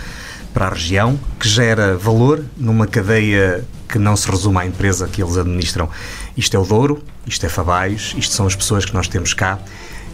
[0.52, 5.22] para a região, que gera valor numa cadeia que não se resume à empresa que
[5.22, 5.88] eles administram.
[6.36, 9.60] Isto é o Douro, isto é Fabaios, isto são as pessoas que nós temos cá,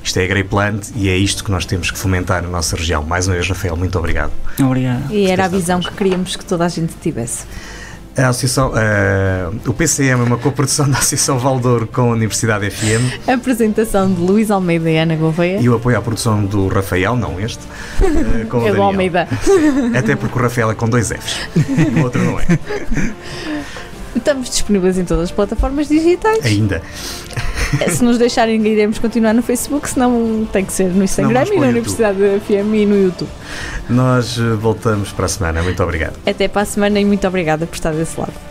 [0.03, 2.75] isto é a Grey Plant e é isto que nós temos que fomentar na nossa
[2.75, 3.03] região.
[3.03, 4.31] Mais uma vez, Rafael, muito obrigado.
[4.59, 5.11] Obrigado.
[5.11, 7.45] E era a visão que queríamos que toda a gente tivesse.
[8.17, 13.29] A Associação, uh, o PCM é uma coprodução da Associação Valdouro com a Universidade FM.
[13.29, 15.59] A apresentação de Luís Almeida e Ana Gouveia.
[15.61, 19.27] E o apoio à produção do Rafael, não este, uh, com é o do Almeida.
[19.97, 21.47] Até porque o Rafael é com dois Fs,
[21.95, 22.45] o outro não é.
[24.15, 26.45] Estamos disponíveis em todas as plataformas digitais.
[26.45, 26.81] Ainda.
[27.87, 31.67] Se nos deixarem, iremos continuar no Facebook, senão tem que ser no Instagram e na
[31.67, 33.29] Universidade FM e no YouTube.
[33.87, 35.61] Nós eh, voltamos para a semana.
[35.61, 36.15] Muito obrigado.
[36.25, 38.48] Até para a semana e muito obrigada por estar desse lado.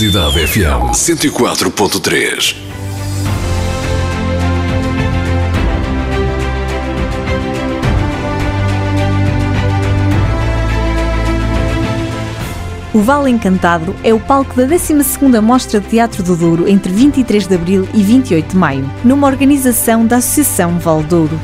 [0.00, 2.56] Universidade FM 104.3.
[12.94, 17.46] O Vale Encantado é o palco da 12ª Mostra de Teatro do Douro entre 23
[17.46, 21.38] de abril e 28 de maio, numa organização da Associação Valdouro.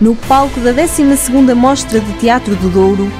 [0.00, 3.12] No palco da 12ª Mostra de Teatro do Douro,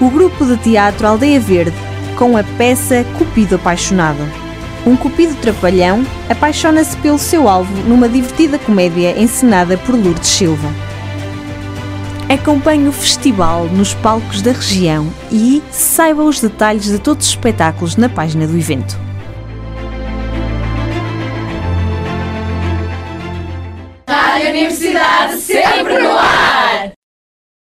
[0.00, 1.89] o grupo de teatro Aldeia Verde,
[2.20, 4.20] com a peça Cupido Apaixonado.
[4.84, 10.68] Um cupido trapalhão apaixona-se pelo seu alvo numa divertida comédia encenada por Lourdes Silva.
[12.28, 17.96] Acompanhe o festival nos palcos da região e saiba os detalhes de todos os espetáculos
[17.96, 19.00] na página do evento.
[24.50, 25.09] Universidade